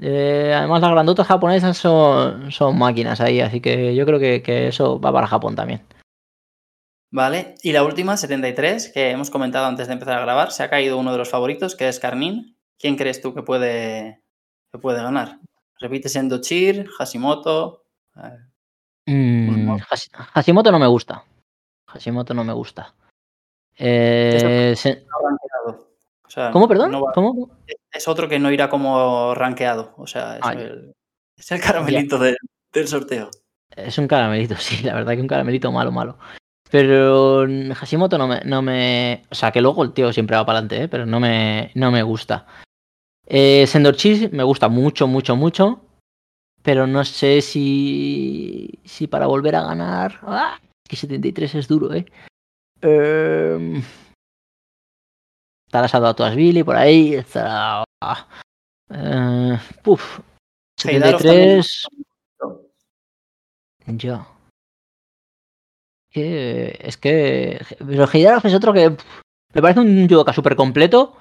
[0.01, 4.67] Eh, además las grandotas japonesas son, son máquinas ahí, así que yo creo que, que
[4.67, 5.81] eso va para Japón también.
[7.11, 10.69] Vale, y la última, 73, que hemos comentado antes de empezar a grabar, se ha
[10.69, 12.57] caído uno de los favoritos, que es Carnin.
[12.77, 14.21] ¿Quién crees tú que puede,
[14.73, 15.39] que puede ganar?
[15.79, 17.83] ¿Repite siendo Chir, Hashimoto?
[18.17, 18.37] Eh,
[19.07, 19.77] Mm,
[20.33, 21.23] Hashimoto no me gusta.
[21.95, 22.93] Hashimoto no me gusta.
[23.77, 25.87] Eh, se- no rankeado.
[26.25, 26.91] O sea, ¿Cómo, perdón?
[26.91, 27.49] no va- ¿Cómo?
[27.91, 29.93] es otro que no irá como rankeado.
[29.97, 30.93] O sea, es, Ah, el,
[31.37, 32.37] es el caramelito del-
[32.73, 33.29] del sorteo.
[33.75, 36.17] Es un caramelito, sí, la verdad que un caramelito malo, malo.
[36.69, 39.23] Pero mm, Hashimoto no me, no me.
[39.31, 40.87] O sea, que luego el tío siempre va para adelante, ¿eh?
[40.89, 42.45] pero no me, no me gusta.
[43.25, 45.81] Eh, Sendorchi me gusta mucho, mucho, mucho.
[46.61, 48.79] Pero no sé si.
[48.83, 50.19] Si para volver a ganar.
[50.23, 50.59] ¡Ah!
[50.87, 52.05] Que 73 es duro, ¿eh?
[52.81, 53.81] eh
[55.67, 57.15] estará Salvador Tuasvili por ahí.
[57.15, 57.83] Estará.
[58.89, 60.19] eh, puf.
[60.85, 61.63] Heidarov también.
[61.63, 61.87] 73.
[63.87, 64.27] Ya.
[66.11, 67.59] Que, es que.
[67.79, 68.95] Pero Heidarov es otro que.
[69.53, 71.17] Me parece un judoka súper completo.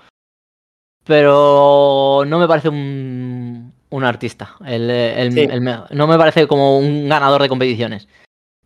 [1.04, 4.56] Pero no me parece un, un artista.
[4.64, 5.40] El, el- Sí.
[5.40, 8.08] el no me parece como un ganador de competiciones.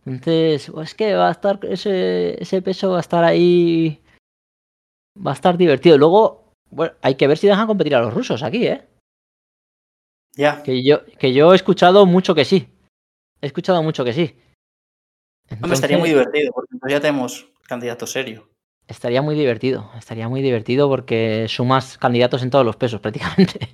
[0.09, 1.59] Entonces, pues es que va a estar.
[1.63, 4.01] Ese, ese peso va a estar ahí.
[5.15, 5.97] Va a estar divertido.
[5.97, 8.87] Luego, bueno, hay que ver si dejan competir a los rusos aquí, ¿eh?
[10.35, 10.63] Ya.
[10.63, 12.69] Que yo, que yo he escuchado mucho que sí.
[13.41, 14.35] He escuchado mucho que sí.
[15.51, 18.47] Hombre, estaría muy Entonces, divertido, porque entonces ya tenemos candidato serio.
[18.87, 19.91] Estaría muy divertido.
[19.97, 23.69] Estaría muy divertido porque sumas candidatos en todos los pesos prácticamente.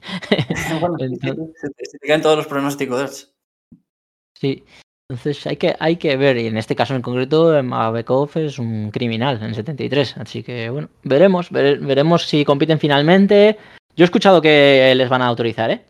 [0.79, 3.33] Bueno, Entonces- se se te caen todos los pronósticos.
[4.37, 4.63] sí.
[5.09, 6.37] Entonces hay que, hay que ver.
[6.37, 10.17] Y en este caso en concreto, Mabekov es un criminal en 73.
[10.17, 11.51] Así que bueno, veremos.
[11.51, 13.57] vere- veremos si compiten finalmente.
[13.95, 15.85] Yo he escuchado que les van a autorizar, ¿eh?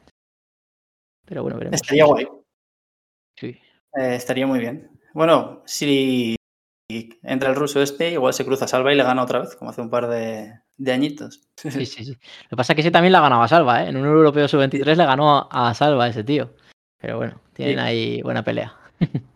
[1.25, 1.75] Pero bueno, veremos.
[1.81, 2.27] Estaría guay.
[3.39, 3.47] Sí.
[3.97, 4.89] Eh, estaría muy bien.
[5.13, 6.35] Bueno, si
[7.23, 9.81] entra el ruso este, igual se cruza Salva y le gana otra vez, como hace
[9.81, 11.41] un par de, de añitos.
[11.55, 12.11] Sí, sí, sí.
[12.43, 13.89] Lo que pasa es que ese también la ganaba Salva, ¿eh?
[13.89, 16.53] En un europeo sub-23 le ganó a Salva ese tío.
[16.99, 17.81] Pero bueno, tienen Sí.
[17.81, 18.75] ahí buena pelea.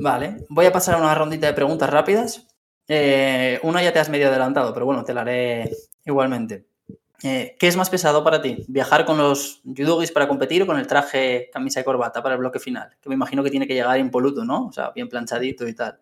[0.00, 2.46] Vale, voy a pasar a una rondita de preguntas rápidas.
[2.86, 5.70] Eh, una ya te has medio adelantado, pero bueno, te la haré
[6.04, 6.66] igualmente.
[7.22, 8.64] Eh, ¿Qué es más pesado para ti?
[8.68, 12.40] ¿Viajar con los judogis para competir o con el traje, camisa y corbata para el
[12.40, 12.96] bloque final?
[13.00, 14.66] Que me imagino que tiene que llegar impoluto, ¿no?
[14.66, 15.98] O sea, bien planchadito y tal.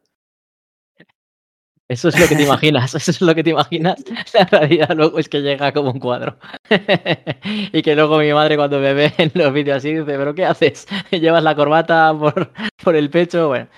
[1.88, 4.02] Eso es lo que te imaginas, eso es lo que te imaginas.
[4.34, 6.38] La realidad luego es que llega como un cuadro.
[7.72, 10.44] y que luego mi madre cuando me ve en los vídeos así dice, ¿pero qué
[10.44, 10.86] haces?
[11.10, 13.48] ¿Llevas la corbata por, por el pecho?
[13.48, 13.68] Bueno,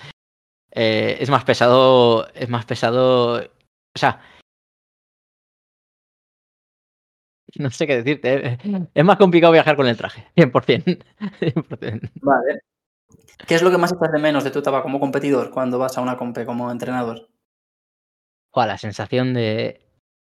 [0.72, 4.20] eh, es más pesado, es más pesado, o sea...
[7.56, 8.46] No sé qué decirte.
[8.46, 8.58] eh.
[8.94, 11.04] Es más complicado viajar con el traje, 100%.
[11.40, 12.10] 100%.
[12.20, 12.60] Vale.
[13.46, 15.96] ¿Qué es lo que más echas de menos de tu etapa como competidor cuando vas
[15.98, 17.28] a una compe como entrenador?
[18.66, 19.80] La sensación de.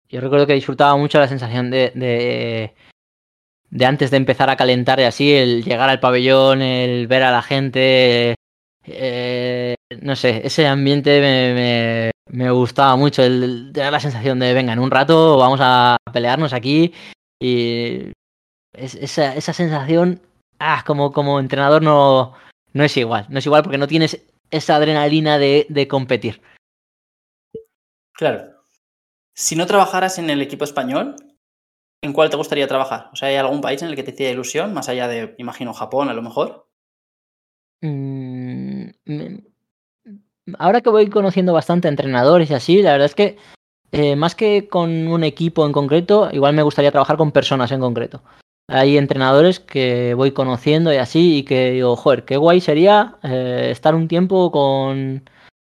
[0.09, 3.85] Yo recuerdo que disfrutaba mucho la sensación de, de.
[3.87, 7.43] antes de empezar a calentar y así, el llegar al pabellón, el ver a la
[7.43, 8.35] gente.
[8.85, 13.23] eh, no sé, ese ambiente me, me, gustaba mucho.
[13.23, 16.93] El tener la sensación de, venga, en un rato vamos a pelearnos aquí.
[17.41, 18.13] Y
[18.73, 20.21] es- esa, esa sensación,
[20.59, 22.35] ah, como, como entrenador no,
[22.73, 23.27] no es igual.
[23.31, 26.41] No es igual porque no tienes esa adrenalina de, de competir.
[28.23, 28.55] Claro.
[29.35, 31.17] Si no trabajaras en el equipo español,
[32.01, 33.11] ¿en cuál te gustaría trabajar?
[33.13, 35.75] O sea, ¿hay algún país en el que te hiciera ilusión, más allá de, imagino,
[35.75, 36.69] Japón a lo mejor?
[37.81, 38.91] Mm,
[40.57, 43.39] ahora que voy conociendo bastante entrenadores y así, la verdad es que
[43.91, 47.81] eh, más que con un equipo en concreto, igual me gustaría trabajar con personas en
[47.81, 48.23] concreto.
[48.69, 53.71] Hay entrenadores que voy conociendo y así, y que digo, joder, qué guay sería eh,
[53.73, 55.25] estar un tiempo con,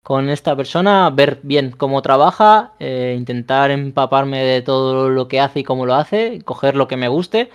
[0.07, 5.59] con esta persona, ver bien cómo trabaja, eh, intentar empaparme de todo lo que hace
[5.59, 7.50] y cómo lo hace, coger lo que me guste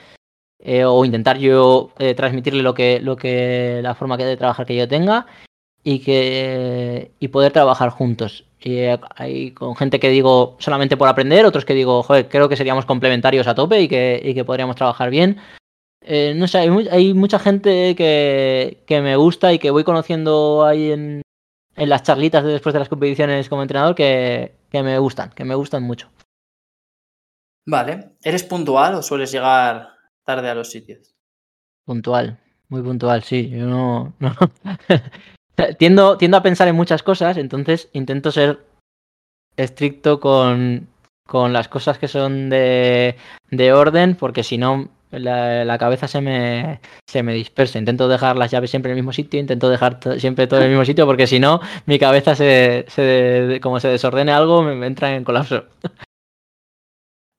[0.60, 4.66] eh, o intentar yo eh, transmitirle lo que, lo que la forma que de trabajar
[4.66, 5.28] que yo tenga
[5.82, 8.44] y que y poder trabajar juntos.
[8.62, 8.80] Y
[9.16, 12.86] hay con gente que digo solamente por aprender, otros que digo, joder, creo que seríamos
[12.86, 15.38] complementarios a tope y que, y que podríamos trabajar bien.
[16.02, 20.66] Eh, no sé, hay, hay, mucha gente que, que me gusta y que voy conociendo
[20.66, 21.22] ahí en,
[21.76, 25.46] en las charlitas de después de las competiciones como entrenador que, que me gustan, que
[25.46, 26.10] me gustan mucho.
[27.66, 28.16] Vale.
[28.24, 29.90] ¿Eres puntual o sueles llegar
[30.26, 31.16] tarde a los sitios?
[31.86, 33.50] Puntual, muy puntual, sí.
[33.50, 34.14] Yo no.
[34.20, 34.36] no.
[35.78, 38.66] tiendo, tiendo a pensar en muchas cosas, entonces intento ser
[39.58, 40.88] estricto con,
[41.28, 43.16] con las cosas que son de,
[43.50, 47.80] de orden, porque si no, la, la, cabeza se me, se me dispersa.
[47.80, 50.72] Intento dejar las llaves siempre en el mismo sitio, intento dejar siempre todo en el
[50.72, 54.88] mismo sitio, porque si no, mi cabeza se, se como se desordene algo, me, me
[54.88, 55.66] entra en colapso.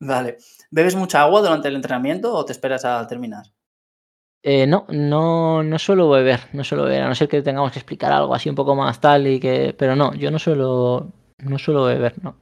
[0.00, 0.38] Vale.
[0.70, 3.46] ¿Bebes mucha agua durante el entrenamiento o te esperas a terminar?
[4.42, 7.78] Eh, no, no, no suelo beber, no suelo beber, a no ser que tengamos que
[7.78, 9.74] explicar algo así un poco más tal y que.
[9.78, 11.12] Pero no, yo no suelo.
[11.38, 12.36] No suelo beber, no.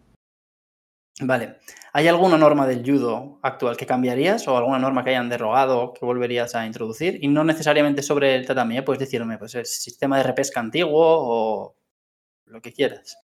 [1.21, 1.57] Vale.
[1.93, 6.05] ¿Hay alguna norma del judo actual que cambiarías o alguna norma que hayan derogado que
[6.05, 7.19] volverías a introducir?
[7.23, 8.83] Y no necesariamente sobre el tatami, ¿eh?
[8.83, 11.77] puedes decirme, pues el sistema de repesca antiguo o
[12.47, 13.19] lo que quieras.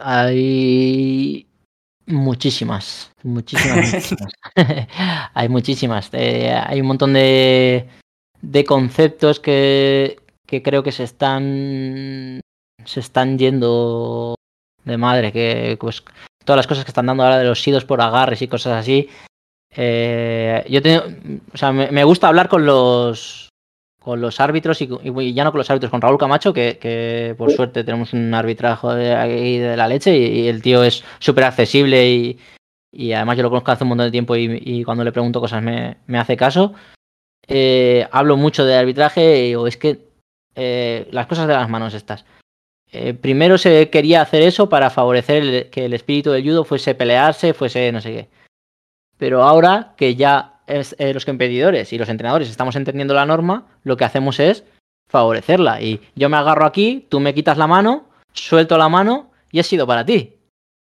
[0.00, 1.46] Hay
[2.06, 4.32] muchísimas, muchísimas, muchísimas.
[5.34, 6.08] hay muchísimas.
[6.12, 7.88] Eh, hay un montón de,
[8.40, 12.40] de conceptos que, que creo que se están
[12.84, 14.36] se están yendo
[14.84, 16.02] de madre, que pues
[16.46, 19.10] todas las cosas que están dando ahora de los sidos por agarres y cosas así.
[19.70, 21.04] Eh, yo tengo,
[21.52, 23.50] o sea, me, me, gusta hablar con los
[24.00, 27.34] con los árbitros y, y, ya no con los árbitros, con Raúl Camacho, que, que
[27.36, 31.02] por suerte tenemos un arbitraje de, ahí de la leche y, y el tío es
[31.18, 32.38] súper accesible y,
[32.92, 35.60] y, además yo lo conozco hace un montón de tiempo y, cuando le pregunto cosas
[35.60, 36.72] me, me hace caso.
[37.48, 40.06] Eh, hablo mucho de arbitraje o es que
[40.54, 42.24] eh, las cosas de las manos estas.
[42.92, 46.94] Eh, primero se quería hacer eso para favorecer el, que el espíritu del judo fuese
[46.94, 48.28] pelearse, fuese no sé qué.
[49.18, 53.66] Pero ahora que ya es, eh, los competidores y los entrenadores estamos entendiendo la norma,
[53.82, 54.64] lo que hacemos es
[55.08, 55.80] favorecerla.
[55.80, 59.62] Y yo me agarro aquí, tú me quitas la mano, suelto la mano y he
[59.62, 60.34] sido para ti.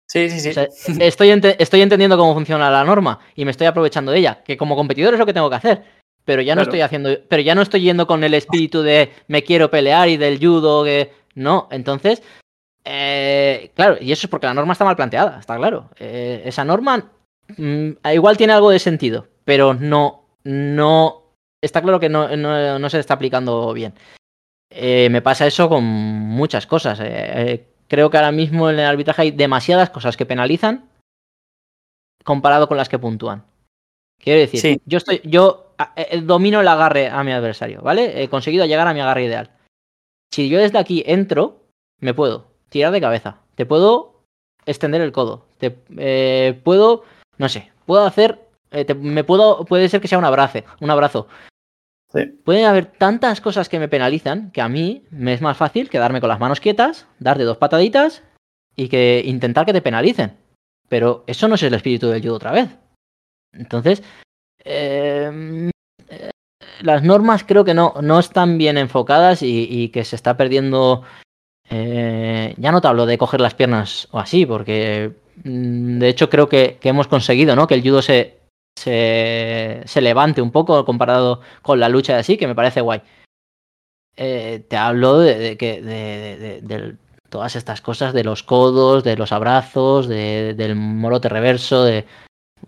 [0.06, 0.50] Sí, sí, sí.
[0.50, 0.68] O sea,
[1.00, 4.76] estoy, estoy, entendiendo cómo funciona la norma y me estoy aprovechando de ella, que como
[4.76, 5.84] competidor es lo que tengo que hacer.
[6.24, 6.70] Pero ya no claro.
[6.70, 10.16] estoy haciendo, pero ya no estoy yendo con el espíritu de me quiero pelear y
[10.16, 12.22] del judo que no, entonces,
[12.84, 15.90] eh, claro, y eso es porque la norma está mal planteada, está claro.
[15.98, 17.10] Eh, esa norma
[17.56, 21.32] mmm, igual tiene algo de sentido, pero no, no,
[21.62, 23.94] está claro que no, no, no se está aplicando bien.
[24.70, 26.98] Eh, me pasa eso con muchas cosas.
[27.02, 30.90] Eh, creo que ahora mismo en el arbitraje hay demasiadas cosas que penalizan
[32.24, 33.44] comparado con las que puntúan.
[34.18, 34.80] Quiero decir, sí.
[34.86, 35.74] yo estoy, yo
[36.22, 38.22] domino el agarre a mi adversario, ¿vale?
[38.22, 39.50] He conseguido llegar a mi agarre ideal.
[40.34, 41.60] Si yo desde aquí entro,
[42.00, 44.24] me puedo tirar de cabeza, te puedo
[44.66, 47.04] extender el codo, te eh, puedo,
[47.38, 48.40] no sé, puedo hacer,
[48.72, 51.28] eh, te, me puedo, puede ser que sea un abrazo, un abrazo.
[52.12, 52.24] Sí.
[52.26, 56.20] Pueden haber tantas cosas que me penalizan que a mí me es más fácil quedarme
[56.20, 58.24] con las manos quietas, darte dos pataditas
[58.74, 60.36] y que intentar que te penalicen.
[60.88, 62.76] Pero eso no es el espíritu del judo otra vez.
[63.52, 64.02] Entonces,
[64.64, 65.70] eh,
[66.80, 71.02] las normas creo que no, no están bien enfocadas y, y que se está perdiendo.
[71.70, 75.12] Eh, ya no te hablo de coger las piernas o así, porque
[75.44, 77.66] mm, de hecho creo que, que hemos conseguido ¿no?
[77.66, 78.38] que el judo se,
[78.78, 83.00] se, se, levante un poco comparado con la lucha de así, que me parece guay.
[84.16, 86.96] Eh, te hablo de, de, de, de, de,
[87.28, 92.04] todas estas cosas, de los codos, de los abrazos, del morote reverso, de...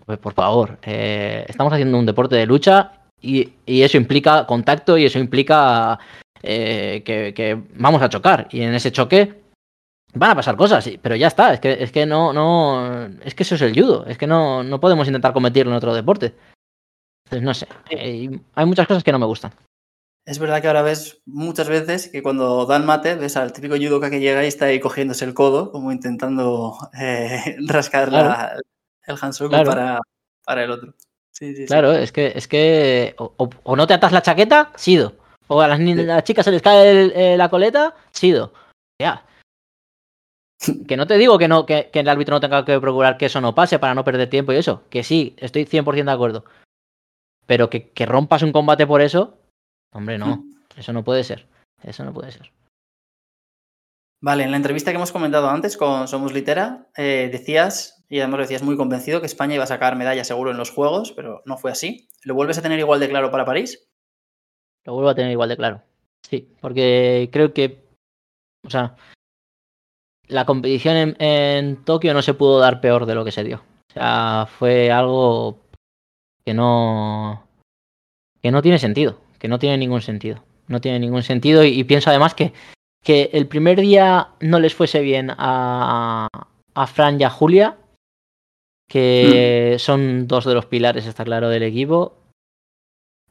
[0.05, 4.97] Pues por favor, eh, estamos haciendo un deporte de lucha y, y, eso implica contacto
[4.97, 5.99] y eso implica
[6.43, 8.47] eh, que, que, vamos a chocar.
[8.51, 9.41] Y en ese choque
[10.13, 11.53] van a pasar cosas, pero ya está.
[11.53, 13.07] Es que, es que no, no.
[13.23, 14.05] Es que eso es el judo.
[14.05, 16.35] Es que no, no podemos intentar cometerlo en otro deporte.
[17.25, 17.67] Entonces, no sé.
[17.89, 19.51] Eh, hay muchas cosas que no me gustan.
[20.25, 24.09] Es verdad que ahora ves muchas veces que cuando dan mate, ves al típico judoka
[24.09, 28.29] que llega y está ahí cogiéndose el codo, como intentando eh, rascar claro.
[28.29, 28.59] la,
[29.05, 29.69] el hansoku claro.
[29.69, 29.99] para,
[30.43, 30.93] para el otro.
[31.37, 32.01] Sí, sí, claro, sí.
[32.01, 35.13] es que, es que o, o, o, no te atas la chaqueta, sido.
[35.47, 35.93] O a las, sí.
[35.93, 38.53] las chicas se les cae el, eh, la coleta, sido.
[38.99, 39.23] Ya.
[40.87, 43.27] Que no te digo que, no, que, que, el árbitro no tenga que procurar que
[43.27, 44.83] eso no pase para no perder tiempo y eso.
[44.89, 46.45] Que sí, estoy 100% de acuerdo.
[47.45, 49.37] Pero que, que, rompas un combate por eso,
[49.93, 50.43] hombre, no.
[50.75, 51.47] Eso no puede ser.
[51.81, 52.51] Eso no puede ser.
[54.21, 58.41] Vale, en la entrevista que hemos comentado antes con Somos Litera, eh, decías, y además
[58.41, 61.57] decías muy convencido, que España iba a sacar medalla seguro en los Juegos, pero no
[61.57, 62.07] fue así.
[62.23, 63.87] ¿Lo vuelves a tener igual de claro para París?
[64.85, 65.81] Lo vuelvo a tener igual de claro.
[66.27, 67.83] Sí, porque creo que
[68.65, 68.95] O sea,
[70.27, 73.57] la competición en, en Tokio no se pudo dar peor de lo que se dio.
[73.89, 75.59] O sea, fue algo
[76.45, 77.47] que no
[78.41, 80.43] que no tiene sentido, que no tiene ningún sentido.
[80.67, 82.53] No tiene ningún sentido y, y pienso además que,
[83.03, 86.27] que el primer día no les fuese bien a,
[86.73, 87.77] a Fran y a Julia,
[88.87, 89.79] que mm.
[89.79, 92.15] son dos de los pilares, está claro, del equipo.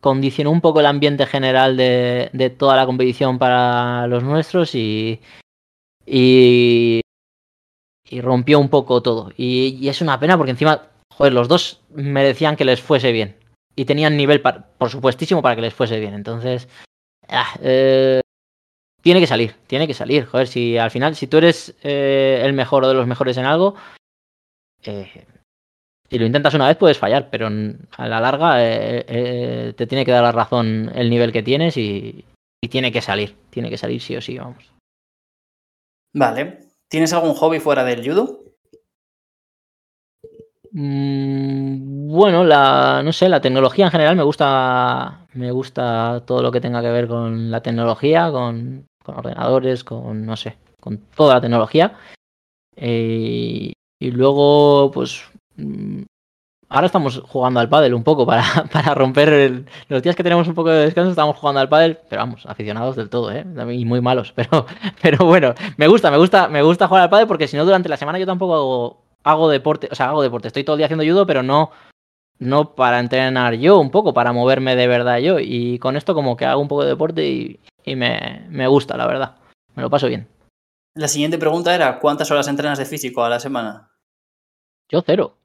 [0.00, 5.20] Condicionó un poco el ambiente general de, de toda la competición para los nuestros y,
[6.04, 7.00] y,
[8.08, 9.32] y rompió un poco todo.
[9.36, 10.82] Y, y, es una pena porque encima,
[11.12, 13.36] joder, los dos merecían que les fuese bien.
[13.74, 16.14] Y tenían nivel, para, por supuestísimo, para que les fuese bien.
[16.14, 16.68] Entonces,
[17.28, 18.20] ah, eh,
[19.02, 20.26] tiene que salir, tiene que salir.
[20.26, 23.44] Joder, si al final, si tú eres eh, el mejor o de los mejores en
[23.44, 23.74] algo,
[24.82, 25.26] eh,
[26.08, 30.04] si lo intentas una vez puedes fallar, pero a la larga eh, eh, te tiene
[30.04, 32.24] que dar la razón el nivel que tienes y,
[32.60, 34.72] y, tiene que salir, tiene que salir sí o sí, vamos.
[36.14, 36.58] Vale.
[36.88, 38.46] ¿Tienes algún hobby fuera del judo?
[40.72, 46.52] Mm, bueno, la, no sé, la tecnología en general me gusta, me gusta todo lo
[46.52, 51.36] que tenga que ver con la tecnología, con, con ordenadores, con, no sé, con toda
[51.36, 51.96] la tecnología.
[52.76, 55.24] Eh, y luego, pues,
[56.68, 58.42] ahora estamos jugando al pádel un poco para,
[58.72, 61.98] para romper el, los días que tenemos un poco de descanso estamos jugando al pádel
[62.08, 64.66] pero vamos aficionados del todo eh y muy malos pero
[65.00, 67.88] pero bueno me gusta me gusta me gusta jugar al pádel porque si no durante
[67.88, 70.48] la semana yo tampoco hago, hago deporte o sea hago deporte.
[70.48, 71.70] Estoy todo el día haciendo judo pero no
[72.38, 75.38] no para entrenar yo un poco para moverme de verdad yo.
[75.38, 78.96] Y con esto como que hago un poco de deporte y, y me, me gusta
[78.96, 79.36] la verdad.
[79.74, 80.28] Me lo paso bien.
[80.94, 83.90] La siguiente pregunta era ¿cuántas horas entrenas de físico a la semana?
[84.88, 85.36] yo cero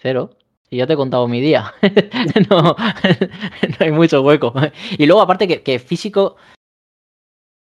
[0.00, 0.30] cero
[0.70, 1.72] y ya te he contado mi día.
[2.50, 2.76] no, no,
[3.78, 4.52] hay mucho hueco.
[4.98, 6.36] Y luego, aparte, que, que, físico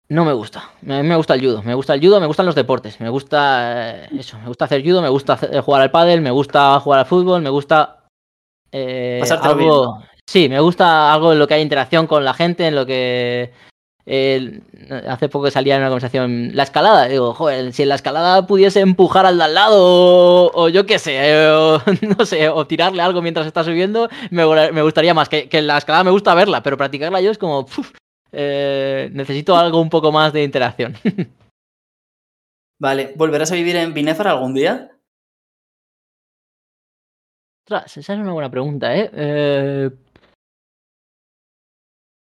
[0.10, 0.72] no me gusta.
[0.82, 1.62] Me, me, gusta el judo.
[1.64, 3.00] Me gusta el judo, me gustan los deportes.
[3.00, 4.40] Me gusta eh, eso.
[4.40, 7.42] Me gusta hacer judo, me gusta hacer, jugar al pádel, me gusta jugar al fútbol,
[7.42, 8.06] me gusta.
[8.72, 9.98] Eh, algo.
[9.98, 10.10] Bien.
[10.28, 13.52] Sí, me gusta algo en lo que hay interacción con la gente, en lo que
[14.12, 14.60] eh,
[15.08, 17.08] hace poco salía en una conversación la escalada.
[17.08, 20.88] Digo, joder, si en la escalada pudiese empujar al de al lado, o, o yo
[20.88, 21.80] qué sé, o,
[22.18, 25.30] no sé, o tirarle algo mientras está subiendo, me, me gustaría más.
[25.30, 27.68] Que, que, la escalada me gusta verla, pero practicarla yo es como.
[28.32, 30.96] Eh, necesito algo un poco más de interacción.
[32.80, 34.90] Vale, ¿volverás a vivir en Binefar algún día?
[37.68, 39.12] Ostras, esa es una buena pregunta, ¿eh?
[39.14, 39.90] eh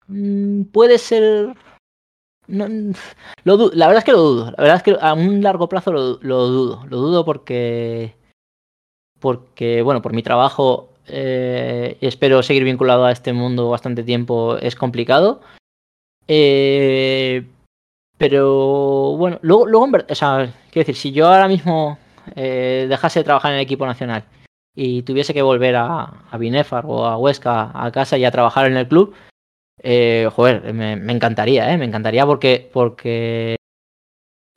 [0.07, 1.55] Mm, puede ser.
[2.47, 2.67] No,
[3.43, 4.45] lo, la verdad es que lo dudo.
[4.51, 6.85] La verdad es que a un largo plazo lo, dudo.
[6.87, 8.15] Lo dudo porque.
[9.19, 14.57] Porque, bueno, por mi trabajo eh, espero seguir vinculado a este mundo bastante tiempo.
[14.57, 15.41] Es complicado.
[16.27, 17.45] Eh,
[18.17, 21.97] pero bueno, luego, luego o sea, quiero decir, si yo ahora mismo
[22.35, 24.23] eh, dejase de trabajar en el equipo nacional
[24.75, 28.67] y tuviese que volver a, a Binefar o a Huesca a casa y a trabajar
[28.67, 29.13] en el club,
[29.87, 31.77] eh, joder, me, encantaría, ¿eh?
[31.77, 33.55] Me encantaría porque, porque,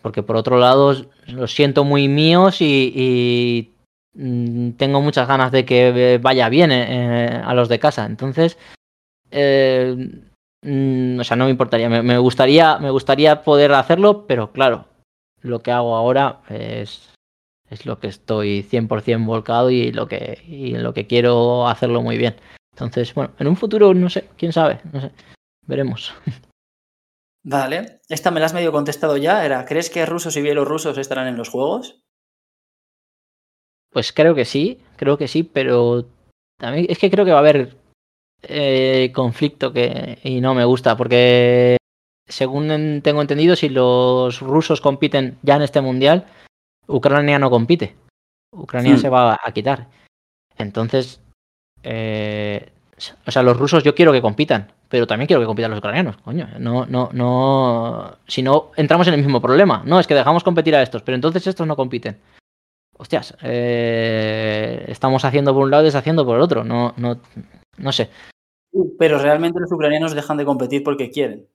[0.00, 3.74] porque por otro lado los siento muy míos y, y
[4.14, 8.06] mm, tengo muchas ganas de que vaya bien eh, a los de casa.
[8.06, 8.56] Entonces,
[9.30, 9.94] eh,
[10.62, 11.90] mm, o sea, no me importaría.
[11.90, 14.86] Me, me, gustaría, me gustaría poder hacerlo, pero claro,
[15.42, 17.12] lo que hago ahora es,
[17.68, 22.16] es lo que estoy 100% volcado y lo que, y lo que quiero hacerlo muy
[22.16, 22.36] bien.
[22.78, 25.10] Entonces, bueno, en un futuro, no sé, quién sabe, no sé,
[25.66, 26.14] veremos.
[27.44, 31.26] Vale, esta me la has medio contestado ya, era, ¿crees que rusos y bielorrusos estarán
[31.26, 32.04] en los juegos?
[33.90, 36.06] Pues creo que sí, creo que sí, pero
[36.56, 37.76] también es que creo que va a haber
[38.42, 41.78] eh, conflicto que y no me gusta, porque
[42.28, 46.26] según tengo entendido, si los rusos compiten ya en este mundial,
[46.86, 47.96] Ucrania no compite.
[48.52, 48.98] Ucrania hmm.
[48.98, 49.88] se va a quitar.
[50.56, 51.20] Entonces,
[51.82, 52.70] eh,
[53.26, 56.16] o sea, los rusos yo quiero que compitan, pero también quiero que compitan los ucranianos,
[56.18, 56.48] coño.
[56.58, 58.18] No, no, no.
[58.26, 59.82] Si no, entramos en el mismo problema.
[59.84, 62.18] No, es que dejamos competir a estos, pero entonces estos no compiten.
[62.96, 66.64] Hostias, eh, estamos haciendo por un lado y deshaciendo por el otro.
[66.64, 67.20] No, no,
[67.76, 68.10] no sé.
[68.98, 71.46] Pero realmente los ucranianos dejan de competir porque quieren.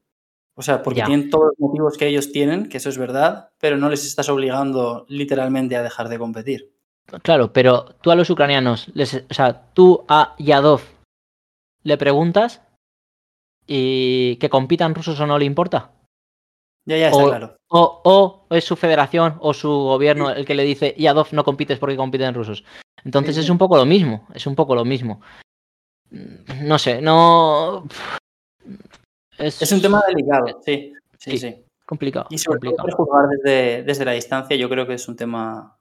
[0.55, 1.05] O sea, porque ya.
[1.05, 4.30] tienen todos los motivos que ellos tienen, que eso es verdad, pero no les estás
[4.30, 6.72] obligando literalmente a dejar de competir.
[7.21, 10.81] Claro, pero tú a los ucranianos, les, o sea, tú a Yadov
[11.83, 12.61] le preguntas
[13.67, 15.91] y que compitan rusos o no le importa.
[16.85, 17.55] Ya, ya está o, claro.
[17.69, 21.79] O, o, es su federación o su gobierno el que le dice Yadov no compites
[21.79, 22.63] porque compiten rusos.
[23.03, 25.21] Entonces sí, es un poco lo mismo, es un poco lo mismo.
[26.61, 27.85] No sé, no.
[29.37, 30.93] Es, es un tema delicado, sí.
[31.17, 31.65] Sí, sí.
[31.85, 32.27] complicado.
[32.29, 32.89] Y sobre complicado.
[32.89, 35.72] todo jugar desde, desde, la distancia, yo creo que es un tema,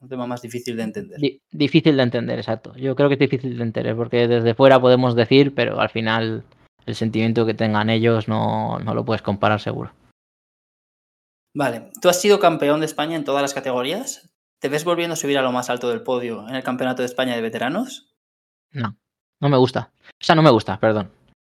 [0.00, 1.20] un tema más difícil de entender.
[1.20, 2.74] Di difícil de entender, exacto.
[2.76, 6.44] Yo creo que es difícil de entender, porque desde fuera podemos decir, pero al final
[6.86, 9.92] el sentimiento que tengan ellos no, no lo puedes comparar seguro.
[11.54, 14.30] Vale, tú has sido campeón de España en todas las categorías.
[14.60, 17.06] ¿Te ves volviendo a subir a lo más alto del podio en el Campeonato de
[17.06, 18.14] España de Veteranos?
[18.72, 18.96] No,
[19.40, 19.90] no me gusta.
[20.20, 21.10] O sea, no me gusta, perdón.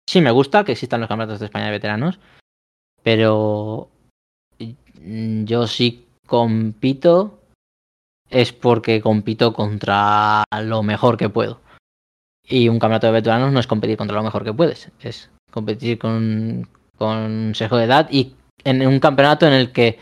[0.08, 2.20] Sí me gusta que existan los campeonatos de España de veteranos,
[3.04, 3.90] pero
[4.58, 7.37] yo sí compito
[8.30, 11.62] es porque compito contra lo mejor que puedo.
[12.44, 15.98] Y un campeonato de veteranos no es competir contra lo mejor que puedes, es competir
[15.98, 16.68] con,
[16.98, 20.00] con sesgo de edad y en un campeonato en el que,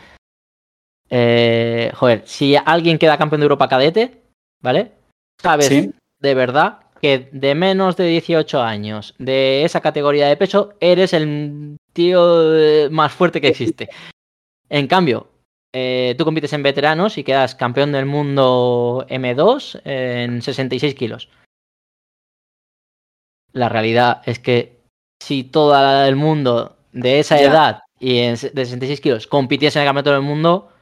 [1.10, 4.22] eh, joder, si alguien queda campeón de Europa cadete,
[4.62, 4.92] ¿vale?
[5.40, 5.92] Sabes Sí.
[6.20, 11.76] de verdad que de menos de 18 años, de esa categoría de peso, eres el
[11.92, 13.88] tío eh, más fuerte que existe.
[14.68, 15.28] En cambio,
[15.78, 21.28] eh, tú compites en veteranos y quedas campeón del mundo M2 en 66 kilos.
[23.52, 24.80] La realidad es que
[25.22, 29.88] si todo el mundo de esa edad y en, de 66 kilos compitiese en el
[29.88, 30.72] campeonato del mundo,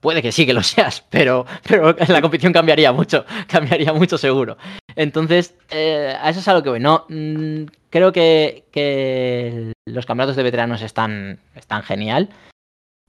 [0.00, 4.56] puede que sí que lo seas, pero, pero la competición cambiaría mucho, cambiaría mucho seguro.
[4.96, 6.80] Entonces, eh, a eso es a lo que voy.
[6.80, 12.30] No, mm, creo que, que los campeonatos de veteranos están, están genial,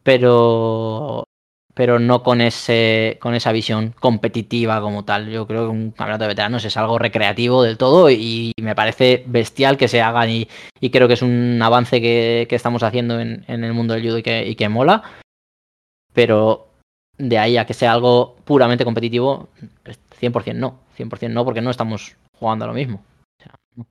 [0.03, 1.23] pero,
[1.73, 5.29] pero no con, ese, con esa visión competitiva como tal.
[5.29, 9.23] Yo creo que un campeonato de veteranos es algo recreativo del todo y me parece
[9.27, 10.47] bestial que se hagan y,
[10.91, 14.17] creo que es un avance que, que estamos haciendo en, en el mundo del judo
[14.17, 15.03] y que, y que mola.
[16.13, 16.67] Pero
[17.17, 19.49] de ahí a que sea algo puramente competitivo,
[20.19, 20.79] 100% no.
[20.97, 23.03] 100% no, porque no estamos jugando a lo mismo.
[23.39, 23.85] O sea, no.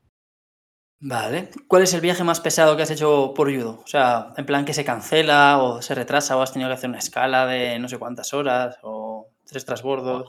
[1.02, 1.48] Vale.
[1.66, 3.80] ¿Cuál es el viaje más pesado que has hecho por judo?
[3.82, 6.90] O sea, en plan que se cancela o se retrasa o has tenido que hacer
[6.90, 10.28] una escala de no sé cuántas horas o tres transbordos.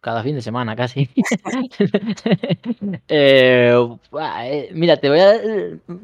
[0.00, 1.08] Cada fin de semana casi.
[3.08, 3.74] Eh,
[4.42, 5.34] eh, mira, te voy a.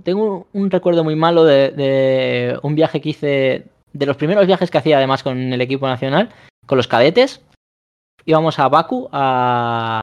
[0.03, 3.67] Tengo un recuerdo muy malo de, de un viaje que hice.
[3.93, 6.31] De los primeros viajes que hacía además con el equipo nacional,
[6.67, 7.43] con los cadetes.
[8.25, 10.01] Íbamos a Baku, a,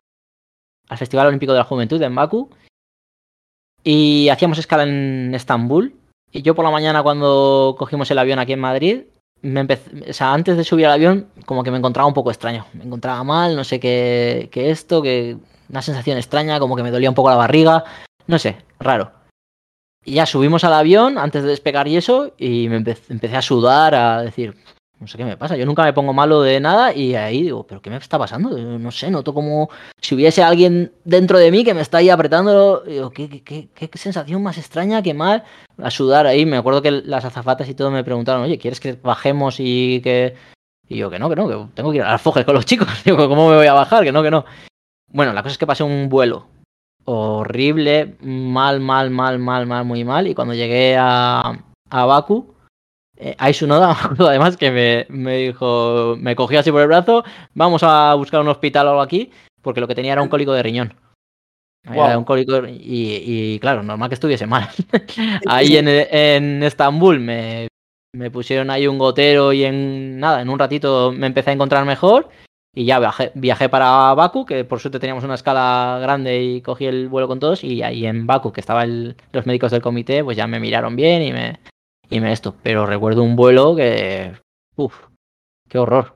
[0.87, 2.49] al Festival Olímpico de la Juventud en Baku.
[3.89, 5.95] Y hacíamos escala en Estambul.
[6.33, 9.03] Y yo por la mañana cuando cogimos el avión aquí en Madrid,
[9.41, 12.29] me empecé, o sea, antes de subir al avión, como que me encontraba un poco
[12.29, 12.65] extraño.
[12.73, 15.37] Me encontraba mal, no sé qué, qué esto, que
[15.69, 17.85] una sensación extraña, como que me dolía un poco la barriga,
[18.27, 19.13] no sé, raro.
[20.03, 23.41] Y ya subimos al avión antes de despegar y eso, y me empe- empecé a
[23.41, 24.53] sudar, a decir,
[24.99, 27.65] no sé qué me pasa, yo nunca me pongo malo de nada, y ahí digo,
[27.67, 28.57] ¿pero qué me está pasando?
[28.57, 29.69] No sé, noto como
[30.01, 32.83] si hubiese alguien dentro de mí que me está ahí apretando,
[33.13, 35.43] ¿qué, qué, qué, qué sensación más extraña, qué mal,
[35.81, 36.45] a sudar ahí.
[36.45, 40.35] Me acuerdo que las azafatas y todo me preguntaron, oye, ¿quieres que bajemos y que.?
[40.89, 42.65] Y yo, que no, que no, que tengo que ir a las fojes con los
[42.65, 42.87] chicos.
[43.05, 44.03] Digo, ¿cómo me voy a bajar?
[44.03, 44.45] Que no, que no.
[45.11, 46.47] Bueno, la cosa es que pasé un vuelo
[47.09, 50.27] horrible, mal, mal, mal, mal, mal, muy mal.
[50.27, 51.57] Y cuando llegué a,
[51.89, 52.53] a Baku,
[53.19, 57.23] eh, Aisunoda, me acuerdo además que me, me dijo, me cogió así por el brazo,
[57.53, 60.53] vamos a buscar un hospital o algo aquí, porque lo que tenía era un cólico
[60.53, 60.93] de riñón.
[61.83, 62.73] Era un cólico y,
[63.53, 64.67] y, claro, normal que estuviese mal.
[65.47, 67.69] ahí en, en Estambul me,
[68.13, 71.85] me pusieron ahí un gotero y en nada, en un ratito me empecé a encontrar
[71.85, 72.29] mejor
[72.75, 76.85] y ya viajé, viajé para Baku, que por suerte teníamos una escala grande y cogí
[76.85, 80.35] el vuelo con todos y ahí en Baku, que estaban los médicos del comité, pues
[80.35, 81.59] ya me miraron bien y me,
[82.09, 82.55] y me esto.
[82.63, 84.33] Pero recuerdo un vuelo que...
[84.75, 84.95] Uf,
[85.67, 86.15] qué horror.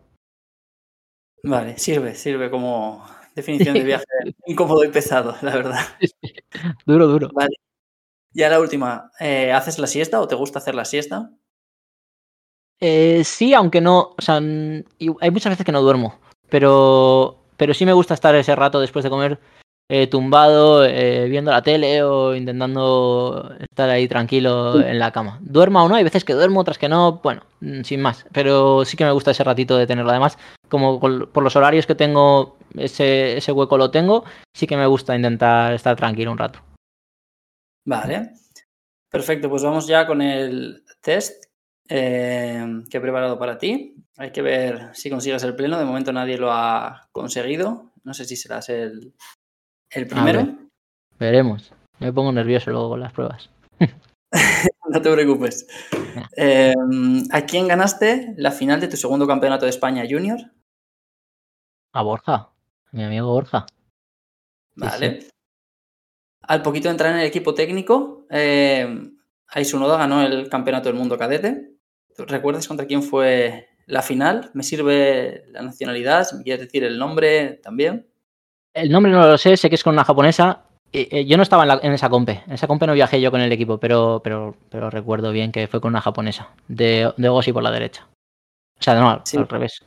[1.44, 4.06] Vale, sirve, sirve como definición de viaje
[4.46, 5.86] incómodo y pesado, la verdad.
[6.86, 7.30] duro, duro.
[7.34, 7.56] Vale.
[8.34, 11.32] Ya la última, eh, ¿haces la siesta o te gusta hacer la siesta?
[12.80, 16.20] Eh, sí, aunque no, o sea, hay muchas veces que no duermo,
[16.50, 19.40] pero, pero sí me gusta estar ese rato después de comer
[19.90, 25.40] eh, tumbado, eh, viendo la tele o intentando estar ahí tranquilo en la cama.
[25.42, 28.86] Duerma o no, hay veces que duermo, otras que no, bueno, mm, sin más, pero
[28.86, 30.12] sí que me gusta ese ratito de tenerlo.
[30.12, 30.38] Además,
[30.70, 34.24] como por los horarios que tengo, ese, ese hueco lo tengo,
[34.56, 36.60] sí que me gusta intentar estar tranquilo un rato.
[37.86, 38.32] Vale.
[39.10, 41.44] Perfecto, pues vamos ya con el test
[41.90, 43.94] eh, que he preparado para ti.
[44.18, 45.78] Hay que ver si consigues el pleno.
[45.78, 47.92] De momento nadie lo ha conseguido.
[48.04, 49.14] No sé si serás el,
[49.92, 50.46] el primero.
[50.46, 50.56] ver.
[51.20, 51.74] Veremos.
[52.00, 53.50] Me pongo nervioso luego con las pruebas.
[54.90, 55.66] No te preocupes.
[56.36, 56.74] Eh,
[57.32, 60.38] ¿A quién ganaste la final de tu segundo campeonato de España Junior?
[61.94, 62.50] A Borja,
[62.92, 63.66] mi amigo Borja.
[64.76, 65.28] Vale.
[66.42, 69.12] Al poquito de entrar en el equipo técnico, eh,
[69.48, 71.78] Aisunoda ganó el campeonato del mundo cadete.
[72.16, 74.52] ¿Tú ¿Recuerdas contra quién fue la final?
[74.54, 76.26] ¿Me sirve la nacionalidad?
[76.26, 78.11] Si me quieres decir el nombre también.
[78.74, 80.64] El nombre no lo sé, sé que es con una japonesa.
[80.94, 82.44] Eh, eh, yo no estaba en, la- en esa compe.
[82.48, 85.68] En esa compe no viajé yo con el equipo, pero, pero, pero recuerdo bien que
[85.68, 86.50] fue con una japonesa.
[86.68, 88.08] De, de Ogoshi por la derecha.
[88.80, 89.38] O sea, no, Sí.
[89.38, 89.86] al revés.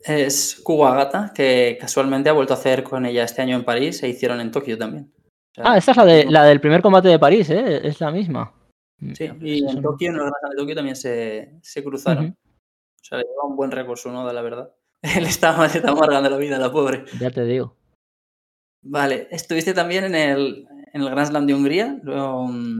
[0.00, 4.08] Es Kuwagata, que casualmente ha vuelto a hacer con ella este año en París e
[4.08, 5.10] hicieron en Tokio también.
[5.16, 7.80] O sea, Ah, esta es la, de, la del primer combate de París, ¿eh?
[7.86, 8.52] Es la misma.
[9.00, 12.36] Sí, Mira, pues y eso en Tokio, en Slam de Tokio también se, se cruzaron.
[12.36, 14.70] O sea, le lleva un buen récord su noda, la verdad.
[15.16, 17.04] Él está, le está amargando la vida, la pobre.
[17.20, 17.76] Ya te digo.
[18.82, 22.78] Vale, estuviste también en el, en el Grand Slam de Hungría luego, mm,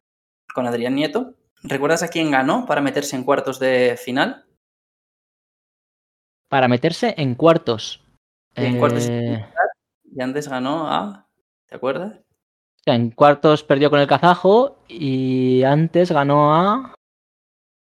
[0.55, 1.35] con Adrián Nieto.
[1.63, 4.47] ¿Recuerdas a quién ganó para meterse en cuartos de final?
[6.49, 8.03] Para meterse en cuartos.
[8.55, 9.47] En cuartos de Eh,
[10.15, 11.27] Y antes ganó a...
[11.67, 12.21] ¿Te acuerdas?
[12.87, 16.95] en cuartos perdió con el kazajo y antes ganó a.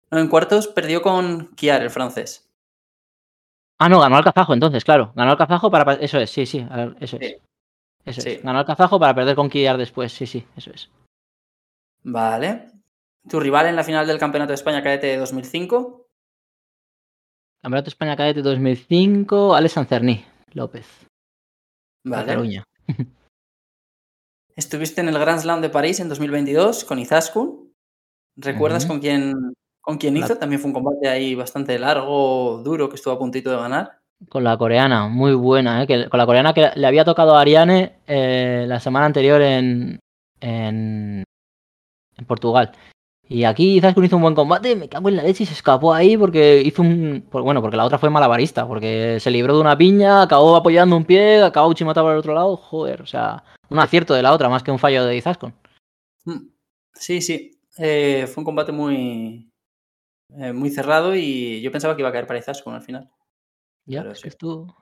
[0.09, 2.46] No, en cuartos perdió con Kiar, el francés.
[3.79, 5.11] Ah, no, ganó al kazajo entonces, claro.
[5.15, 5.85] Ganó al kazajo para.
[5.85, 6.65] pa- Eso es, sí, sí,
[6.99, 7.29] eso es.
[7.29, 7.35] Sí.
[8.05, 8.29] Eso Sí.
[8.31, 8.43] es.
[8.43, 10.89] Ganó al kazajo para perder con Kiar después, sí, sí, eso es.
[12.03, 12.71] Vale.
[13.29, 16.07] ¿Tu rival en la final del Campeonato de España cadete de 2005?
[17.61, 20.23] Campeonato de España Cadete 2005, Alex Sancerní
[20.53, 20.87] López,
[22.05, 22.25] Vale.
[22.25, 22.63] Cataluña.
[24.55, 27.73] Estuviste en el Grand Slam de París en 2022 con Izaskun.
[28.37, 29.53] ¿Recuerdas con quién,
[29.87, 30.35] con quién La- hizo?
[30.35, 33.99] También fue un combate ahí bastante largo, duro, que estuvo a puntito de ganar.
[34.27, 35.87] Con la coreana, muy buena, ¿eh?
[35.87, 39.97] Que, con la coreana que le había tocado a Ariane eh, la semana anterior en,
[40.41, 41.23] en,
[42.17, 42.73] en Portugal.
[43.29, 45.93] Y aquí Izaskun hizo un buen combate, me cago en la leche y se escapó
[45.93, 47.25] ahí porque hizo un...
[47.31, 51.05] Bueno, porque la otra fue malabarista, porque se libró de una piña, acabó apoyando un
[51.05, 54.49] pie, acabó Uchimata por el otro lado, joder, o sea, un acierto de la otra
[54.49, 55.53] más que un fallo de Izaskun.
[56.25, 56.49] Mm.
[56.93, 57.57] Sí, sí.
[57.77, 59.46] Eh, fue un combate muy,
[60.35, 63.09] eh, muy cerrado y yo pensaba que iba a caer para Izaskun al final.
[63.85, 64.23] Ya, Pero es sí.
[64.23, 64.75] que estuvo...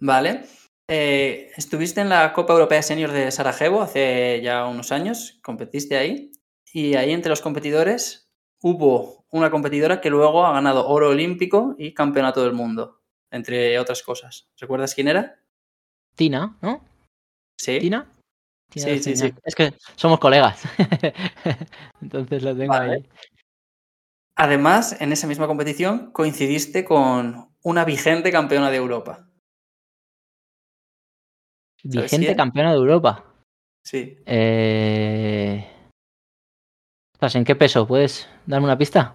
[0.00, 0.44] Vale.
[0.88, 6.32] Eh, estuviste en la Copa Europea Senior de Sarajevo hace ya unos años, competiste ahí,
[6.72, 8.28] y ahí entre los competidores
[8.62, 14.02] hubo una competidora que luego ha ganado oro olímpico y campeonato del mundo, entre otras
[14.02, 14.48] cosas.
[14.58, 15.40] ¿Recuerdas quién era?
[16.14, 16.84] Tina, ¿no?
[17.56, 17.78] Sí.
[17.78, 18.12] ¿Tina?
[18.70, 19.32] Tina Sí, sí, sí.
[19.44, 20.62] Es que somos colegas.
[22.00, 22.92] Entonces lo tengo Vale.
[22.94, 23.08] ahí.
[24.42, 29.28] Además, en esa misma competición coincidiste con una vigente campeona de Europa.
[31.76, 33.34] ¿Sabes Vigente campeona de Europa.
[33.84, 34.16] Sí.
[34.24, 35.70] Eh...
[37.20, 37.86] ¿En qué peso?
[37.86, 39.14] ¿Puedes darme una pista?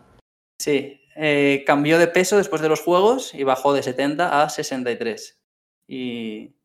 [0.62, 1.02] Sí.
[1.16, 5.40] Eh, cambió de peso después de los Juegos y bajó de 70 a 63.
[5.88, 6.56] Y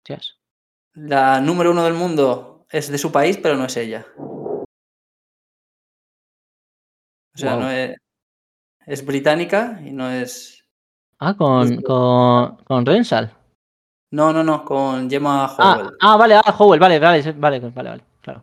[0.00, 0.40] Hostias.
[0.94, 4.08] la número uno del mundo es de su país, pero no es ella.
[7.36, 7.94] O sea, no es,
[8.86, 10.64] es británica y no es.
[11.18, 13.30] Ah, con, con, con Rensal.
[14.10, 15.96] No, no, no, con Gemma Ah, Howell.
[16.00, 18.42] ah, vale, ah, Howell, vale, vale, vale, vale, vale, claro.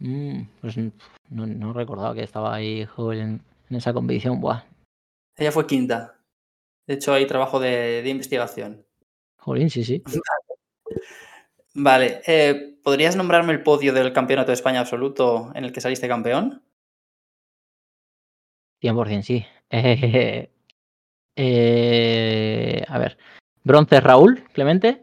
[0.00, 0.76] Mm, pues
[1.30, 4.40] no, no recordaba que estaba ahí Howell en, en esa competición.
[4.40, 4.62] Buah,
[5.36, 6.14] Ella fue quinta.
[6.86, 8.84] De hecho, hay trabajo de, de investigación.
[9.38, 10.02] Jolín, sí, sí.
[11.74, 16.08] Vale, eh, ¿podrías nombrarme el podio del Campeonato de España absoluto en el que saliste
[16.08, 16.62] campeón?
[18.82, 19.44] 100% sí.
[19.70, 20.50] Eh,
[21.36, 23.18] eh, a ver.
[23.64, 25.02] Bronce Raúl Clemente.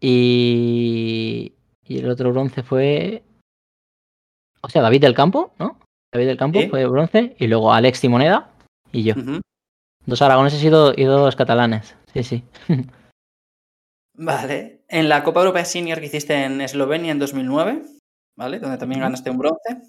[0.00, 1.52] Y,
[1.84, 3.22] y el otro bronce fue.
[4.62, 5.78] O sea, David del Campo, ¿no?
[6.12, 7.36] David del Campo fue bronce.
[7.38, 8.50] Y luego Alex Timoneda
[8.92, 9.14] y yo.
[10.04, 11.96] Dos aragoneses y, do- y dos catalanes.
[12.12, 12.44] Sí, sí.
[14.18, 14.84] Vale.
[14.88, 17.82] En la Copa Europea Senior que hiciste en Eslovenia en 2009,
[18.36, 18.58] ¿vale?
[18.60, 19.82] Donde también ganaste un bronce,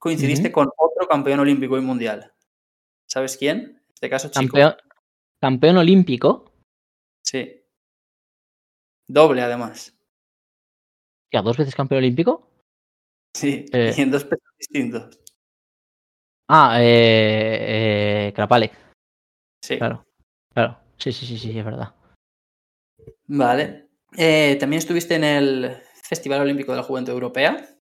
[0.00, 2.32] coincidiste con otro campeón olímpico y mundial.
[3.08, 3.58] ¿Sabes quién?
[3.58, 4.40] En este caso, chico.
[4.40, 4.74] Campeón,
[5.40, 6.52] campeón olímpico.
[7.22, 7.62] Sí.
[9.06, 9.96] Doble, además.
[11.32, 12.48] Ya, dos veces campeón olímpico.
[13.36, 13.66] Sí.
[13.72, 13.94] Eh.
[13.96, 15.20] Y en dos pesos distintos.
[16.48, 18.72] Ah, eh, eh, Krapalek,
[19.62, 19.78] Sí.
[19.78, 20.04] claro.
[20.52, 20.80] Claro.
[20.96, 21.94] Sí, sí, sí, sí, es verdad.
[23.28, 23.88] Vale.
[24.16, 27.78] Eh, también estuviste en el Festival Olímpico de la Juventud Europea.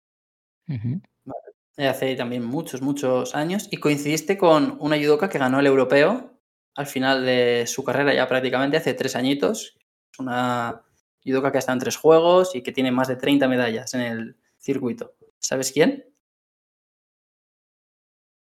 [1.77, 6.35] Hace también muchos, muchos años, y coincidiste con una judoka que ganó el europeo
[6.75, 9.77] al final de su carrera ya prácticamente hace tres añitos.
[10.11, 10.83] Es una
[11.23, 14.01] judoka que ha estado en tres juegos y que tiene más de 30 medallas en
[14.01, 15.15] el circuito.
[15.39, 16.05] ¿Sabes quién?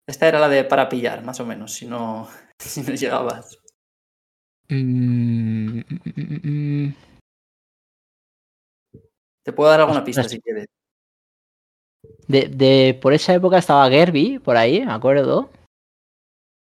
[0.07, 2.27] Esta era la de para pillar, más o menos, si no,
[2.59, 3.59] si no llegabas.
[4.69, 6.95] Mm, mm, mm.
[9.43, 10.67] Te puedo dar alguna pista si quieres.
[12.27, 15.49] De, de- por esa época estaba Gerby, por ahí, me acuerdo.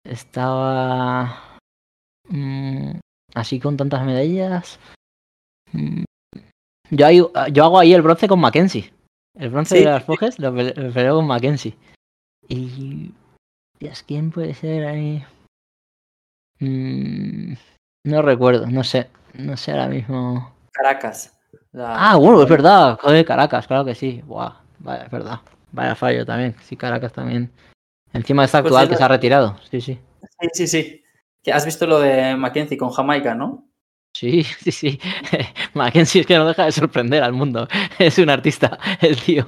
[0.05, 1.57] Estaba.
[2.29, 2.99] mm,
[3.35, 4.79] así con tantas medallas.
[5.73, 6.03] Mm,
[6.91, 7.23] yo, ahí-
[7.53, 8.93] yo hago ahí el bronce con Mackenzie.
[9.39, 10.05] El bronce Sí, de las.
[10.05, 11.77] Foges lo, pele- lo peleo con Mackenzie.
[12.49, 13.13] Y.
[13.79, 15.25] Dios, ¿quién puede ser ahí?
[16.61, 17.55] Mm,
[18.07, 19.09] no recuerdo, no sé.
[19.35, 20.55] No sé ahora mismo.
[20.73, 21.39] Caracas.
[21.73, 22.99] la- Ah, bueno, es verdad.
[23.01, 24.21] Joder, Caracas, claro que sí.
[24.27, 25.41] Buah, vaya, es verdad.
[25.73, 26.55] Vaya fallo también.
[26.63, 27.51] Sí, Caracas también.
[28.13, 29.57] Encima está Pues actual que se ha retirado.
[29.71, 29.99] Sí, sí.
[30.41, 31.05] Sí, sí, sí.
[31.43, 33.67] Que Has visto lo de Mackenzie con Jamaica, ¿no?
[34.15, 35.01] Sí, sí, sí.
[35.75, 37.67] Mackenzie es que no deja de sorprender al mundo.
[37.99, 39.45] Es un artista, el tío.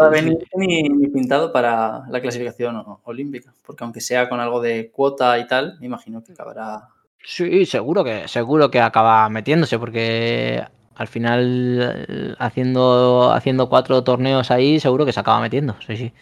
[0.00, 4.60] Va a venir ni, ni pintado para la clasificación olímpica, porque aunque sea con algo
[4.60, 6.88] de cuota y tal, me imagino que acabará.
[7.24, 10.64] Sí, seguro que, seguro que acaba metiéndose, porque
[10.94, 15.76] al final eh, haciendo, haciendo cuatro torneos ahí, seguro que se acaba metiendo.
[15.86, 16.12] Sí, sí.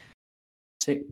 [0.83, 1.07] Sí.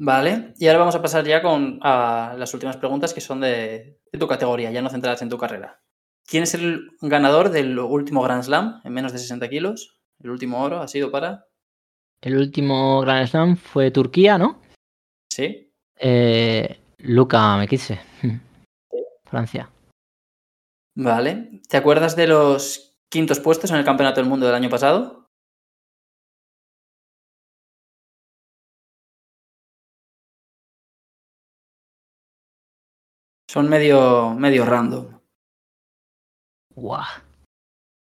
[0.00, 3.98] Vale, y ahora vamos a pasar ya con a las últimas preguntas que son de,
[4.12, 5.80] de tu categoría, ya no centradas en tu carrera.
[6.24, 9.98] ¿Quién es el ganador del último Grand Slam en menos de 60 kilos?
[10.20, 11.46] El último oro ha sido para.
[12.20, 14.60] El último Grand Slam fue Turquía, ¿no?
[15.30, 15.72] Sí.
[15.98, 17.98] Eh, Luca Mekitse.
[19.24, 19.70] Francia.
[21.00, 21.60] Vale.
[21.68, 25.28] ¿Te acuerdas de los quintos puestos en el Campeonato del Mundo del año pasado?
[33.48, 35.20] Son medio, medio random.
[36.74, 37.04] Guau.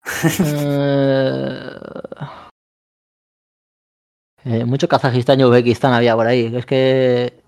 [4.46, 6.54] Eh, eh, mucho Kazajistán y Uzbekistán había por ahí.
[6.54, 7.42] Es que.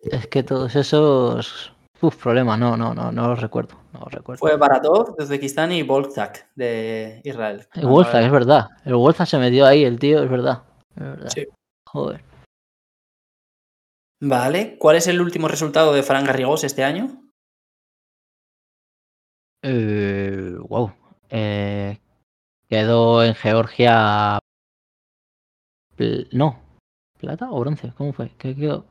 [0.00, 1.74] Es que todos esos.
[2.02, 3.76] Uf, problemas, no, no, no, no los recuerdo.
[3.92, 4.38] No los recuerdo.
[4.38, 7.66] Fue Baratov de Uzbekistán y Bolzak de Israel.
[7.74, 8.68] El Wolfak, es verdad.
[8.84, 10.62] El Wolfak se metió ahí, el tío, es verdad.
[10.96, 11.28] Es verdad.
[11.28, 11.46] Sí.
[11.86, 12.24] Joder.
[14.22, 14.76] Vale.
[14.78, 17.22] ¿Cuál es el último resultado de Fran Garrigós este año?
[19.62, 20.92] Eh, wow.
[21.28, 21.98] Eh,
[22.68, 24.38] quedó en Georgia.
[25.96, 26.58] pl- No.
[27.18, 27.92] ¿Plata o bronce?
[27.96, 28.30] ¿Cómo fue?
[28.38, 28.86] ¿Qué quedó?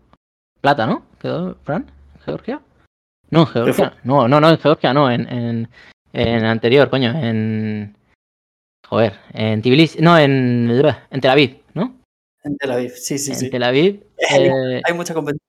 [0.61, 1.03] Plata, ¿no?
[1.19, 1.91] ¿Quedó Fran?
[2.15, 2.61] ¿En Georgia?
[3.31, 3.97] No, en Georgia.
[4.03, 5.11] No, no, no, en Georgia no.
[5.11, 5.69] En, en,
[6.13, 7.11] en anterior, coño.
[7.11, 7.95] En.
[8.87, 9.13] Joder.
[9.33, 10.01] En Tbilisi.
[10.01, 10.69] No, en.
[11.11, 11.95] En Tel Aviv, ¿no?
[12.43, 12.91] En Tel Aviv.
[12.91, 13.49] Sí, sí, en sí.
[13.49, 14.03] Tel Aviv.
[14.29, 15.45] Hay, eh, hay mucha competencia.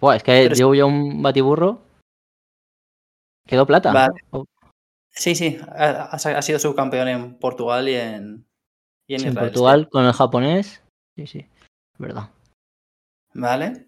[0.00, 1.82] buah, es que llevo yo un batiburro.
[3.46, 3.92] Quedó plata.
[3.92, 4.14] Vale.
[5.10, 5.58] Sí, sí.
[5.68, 8.46] Ha, sido subcampeón en Portugal y en,
[9.06, 9.48] y en sí, en Israel.
[9.48, 10.82] Portugal con el japonés.
[11.16, 11.46] Sí, sí.
[11.98, 12.30] Verdad.
[13.32, 13.85] Vale.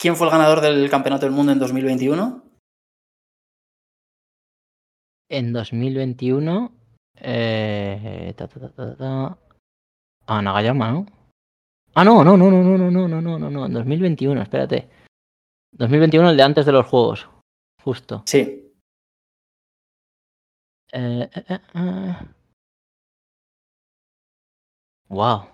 [0.00, 2.42] ¿Quién fue el ganador del Campeonato del Mundo en 2021?
[5.28, 6.72] En 2021.
[7.16, 9.38] Eh, ta, ta, ta, ta, ta.
[10.26, 11.06] Ah, Nagayama, ¿no?
[11.94, 13.66] Ah, no, no, no, no, no, no, no, no, no, no, no.
[13.66, 14.88] En 2021, espérate.
[15.72, 17.28] 2021, el de antes de los juegos.
[17.84, 18.22] Justo.
[18.24, 18.72] Sí.
[20.92, 22.16] Eh, eh, eh, eh.
[25.08, 25.46] Wow.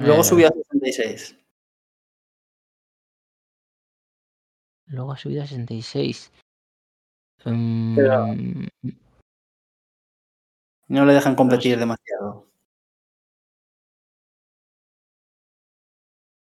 [0.00, 1.36] Luego Eh, subió a 66.
[4.86, 6.32] Luego ha subido a 66.
[7.44, 8.66] Pero- Mm,
[10.88, 12.46] No le dejan competir demasiado.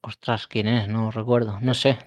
[0.03, 0.87] ostras, ¿quién es?
[0.87, 1.59] No recuerdo.
[1.59, 1.97] No sé.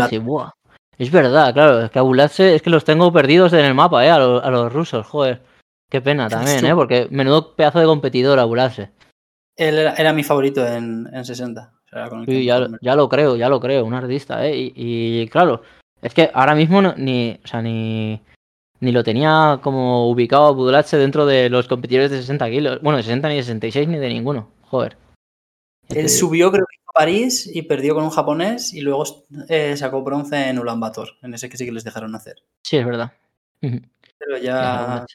[0.00, 0.50] No sé buah.
[0.98, 1.80] Es verdad, claro.
[1.82, 4.10] Es que Abulatse es que los tengo perdidos en el mapa, ¿eh?
[4.10, 5.44] A, los- a los rusos, joder.
[5.88, 6.28] Qué pena
[6.60, 6.74] también, ¿eh?
[6.74, 8.90] Porque menudo pedazo de competidor Abulatse.
[9.56, 11.77] Él era, era mi favorito en, en 60.
[11.90, 14.56] O sea, con el que Sí, ya, lo creo, ya lo creo, un artista, ¿eh?
[14.56, 14.72] Y,
[15.22, 15.62] y claro,
[16.02, 18.20] es que ahora mismo no- ni, o sea, ni,
[18.80, 22.80] ni lo tenía como ubicado a Budulache dentro de los competidores de 60 kilos.
[22.82, 24.50] Bueno, de 60 ni de 66 ni de ninguno.
[24.62, 24.96] Joder.
[25.88, 29.04] Él subió, creo que a París y perdió con un japonés y luego
[29.48, 31.08] eh, sacó bronce en Ulan Bator.
[31.22, 32.36] En ese que sí que les dejaron hacer.
[32.62, 33.12] Sí, es verdad.
[33.60, 35.06] Pero ya-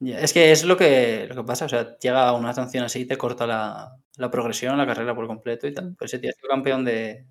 [0.00, 1.64] Es que es lo que, lo que pasa.
[1.64, 5.26] O sea, llega una sanción así y te corta la, la progresión, la carrera por
[5.26, 5.94] completo y tal.
[5.98, 7.24] Pues ese tío sido campeón de,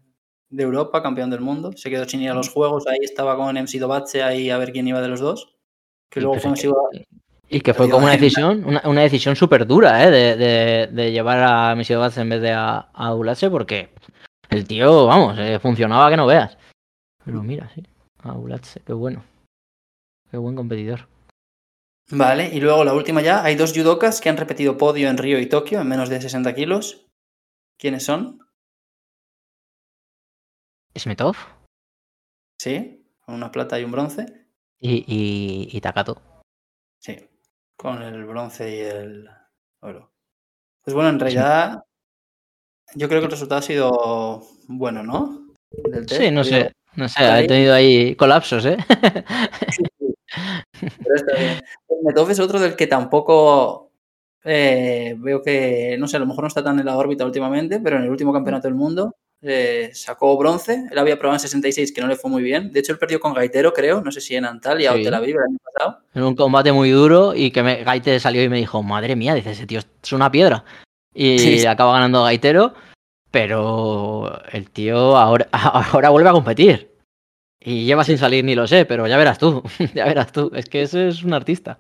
[0.50, 1.72] de Europa, campeón del mundo.
[1.76, 2.88] Se quedó sin ir a los juegos.
[2.88, 5.56] Ahí estaba con MC Dobatse ahí a ver quién iba de los dos.
[6.10, 7.06] Que Y luego fue es que- MC
[7.50, 10.10] Y que fue como una decisión, una, una decisión súper dura, ¿eh?
[10.10, 13.90] De, de, de llevar a Misio Bats en vez de a, a Ulache, porque
[14.50, 16.58] el tío, vamos, eh, funcionaba que no veas.
[17.24, 17.84] Pero mira, sí,
[18.24, 19.24] a Ulache, qué bueno.
[20.32, 21.08] Qué buen competidor.
[22.12, 23.44] Vale, y luego la última ya.
[23.44, 26.54] Hay dos judokas que han repetido podio en Río y Tokio en menos de 60
[26.54, 27.08] kilos.
[27.78, 28.40] ¿Quiénes son?
[30.98, 31.36] Smetov
[32.60, 34.26] Sí, con una plata y un bronce.
[34.80, 36.22] y, y, y Takato.
[37.02, 37.18] Sí.
[37.76, 39.30] con el bronce y el
[39.82, 40.14] oro.
[40.84, 41.84] Pues bueno, en realidad
[42.94, 45.48] yo creo que el resultado ha sido bueno, ¿no?
[46.08, 46.72] sí, no sé.
[46.96, 48.78] No sé, he tenido ahí colapsos, ¿eh?
[52.04, 53.92] Metov es otro del que tampoco
[54.44, 57.80] eh, veo que, no sé, a lo mejor no está tan en la órbita últimamente,
[57.80, 60.88] pero en el último campeonato del mundo eh, sacó bronce.
[60.92, 62.72] Él había probado en 66, que no le fue muy bien.
[62.72, 65.36] De hecho, él perdió con Gaitero, creo, no sé si en Antalya o Tel Aviv
[65.36, 66.00] el año pasado.
[66.14, 69.34] En un combate muy duro y que me, Gaite salió y me dijo, madre mía,
[69.34, 70.64] dice, ese tío es una piedra.
[71.14, 72.74] Y acaba ganando Gaitero,
[73.32, 76.95] pero el tío ahora, ahora vuelve a competir.
[77.68, 79.64] Y lleva sin salir, ni lo sé, pero ya verás tú,
[79.96, 80.52] ya verás tú.
[80.54, 81.80] Es que ese es un artista.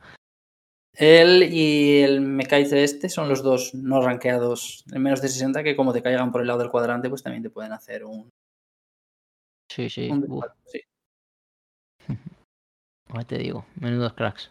[0.93, 5.75] Él y el Mekaize este son los dos no rankeados en menos de 60 que
[5.75, 8.31] como te caigan por el lado del cuadrante, pues también te pueden hacer un...
[9.69, 10.09] Sí, sí.
[10.65, 10.81] sí.
[13.27, 14.49] te digo, menudos cracks.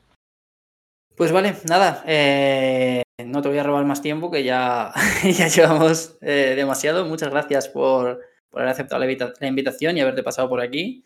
[1.16, 4.92] Pues vale, nada, eh, no te voy a robar más tiempo, que ya,
[5.24, 7.06] ya llevamos eh, demasiado.
[7.06, 8.20] Muchas gracias por,
[8.50, 11.04] por haber aceptado la, invitación y haberte pasado por aquí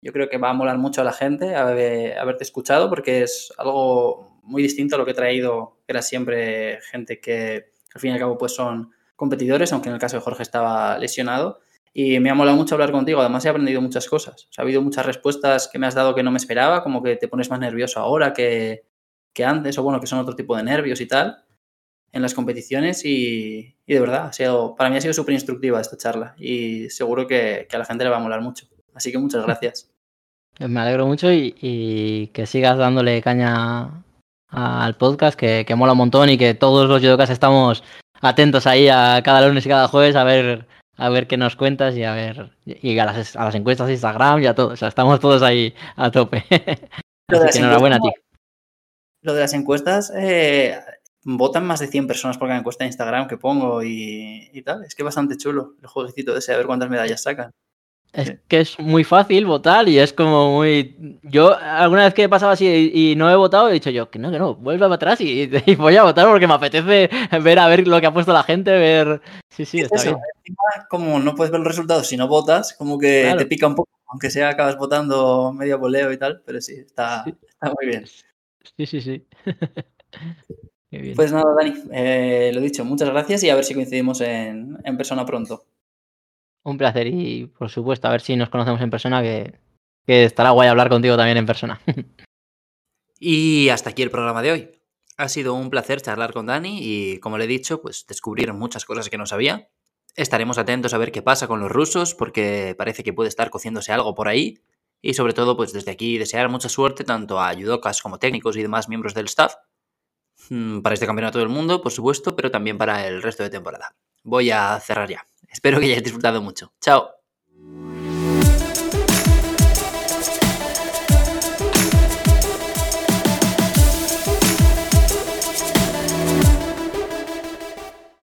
[0.00, 4.40] yo creo que va a molar mucho a la gente haberte escuchado porque es algo
[4.42, 8.14] muy distinto a lo que he traído, que era siempre gente que al fin y
[8.14, 11.60] al cabo pues son competidores, aunque en el caso de Jorge estaba lesionado.
[11.92, 14.48] Y me ha molado mucho hablar contigo, además he aprendido muchas cosas.
[14.56, 17.28] ha habido muchas respuestas que me has dado que no me esperaba, como que te
[17.28, 18.84] pones más nervioso ahora que,
[19.32, 21.44] que antes, o bueno, que son otro tipo de nervios y tal,
[22.12, 23.04] en las competiciones.
[23.04, 26.88] Y, y de verdad, ha sido, para mí ha sido súper instructiva esta charla y
[26.90, 28.68] seguro que, que a la gente le va a molar mucho.
[28.98, 29.88] Así que muchas gracias.
[30.58, 34.02] Me alegro mucho y, que sigas dándole caña
[34.48, 37.84] al podcast, que, mola un montón y que todos los yodokas estamos
[38.20, 40.66] atentos ahí a cada lunes y cada jueves a ver
[40.96, 43.92] a ver qué nos cuentas y a ver y a las, a las encuestas de
[43.92, 44.70] Instagram y a todo.
[44.70, 46.44] O sea, estamos todos ahí a tope.
[47.28, 48.10] Así que enhorabuena a ti.
[49.22, 50.76] Lo de las encuestas, eh,
[51.22, 54.82] votan más de 100 personas por cada encuesta de Instagram que pongo y, y tal.
[54.82, 57.52] Es que es bastante chulo el jueguecito ese, a ver cuántas medallas sacan.
[58.12, 61.18] Es que es muy fácil votar y es como muy.
[61.22, 64.18] Yo, alguna vez que he pasado así y, no he votado, he dicho yo que
[64.18, 67.10] no, que no, vuelve para atrás y, voy a votar porque me apetece
[67.42, 69.20] ver a ver lo que ha puesto la gente, ver.
[69.50, 70.16] Sí, sí, está bien.
[70.88, 73.90] como no puedes ver los resultados si no votas, como que te pica un poco,
[74.06, 78.06] aunque sea acabas votando medio boleo y tal, pero sí, está, muy bien.
[78.76, 79.26] Sí, sí, sí.
[81.14, 85.26] Pues nada, Dani, eh, lo dicho, muchas gracias y a ver si coincidimos en persona
[85.26, 85.66] pronto.
[86.64, 89.58] Un placer y por supuesto a ver si nos conocemos en persona, que,
[90.06, 91.80] estará guay hablar contigo también en persona.
[93.20, 94.70] y hasta aquí el programa de hoy.
[95.16, 98.84] Ha sido un placer charlar con Dani y, como le he dicho, pues descubrir muchas
[98.84, 99.68] cosas que no sabía.
[100.14, 103.92] Estaremos atentos a ver qué pasa con los rusos, porque parece que puede estar cociéndose
[103.92, 104.62] algo por ahí.
[105.00, 108.62] Y sobre todo, pues desde aquí desear mucha suerte tanto a judokas como técnicos y
[108.62, 109.54] demás miembros del staff
[110.50, 113.94] mm, para este campeonato del mundo, por supuesto, pero también para el resto de temporada.
[114.24, 115.26] Voy a cerrar ya.
[115.50, 116.72] Espero que hayáis disfrutado mucho.
[116.80, 117.10] Chao.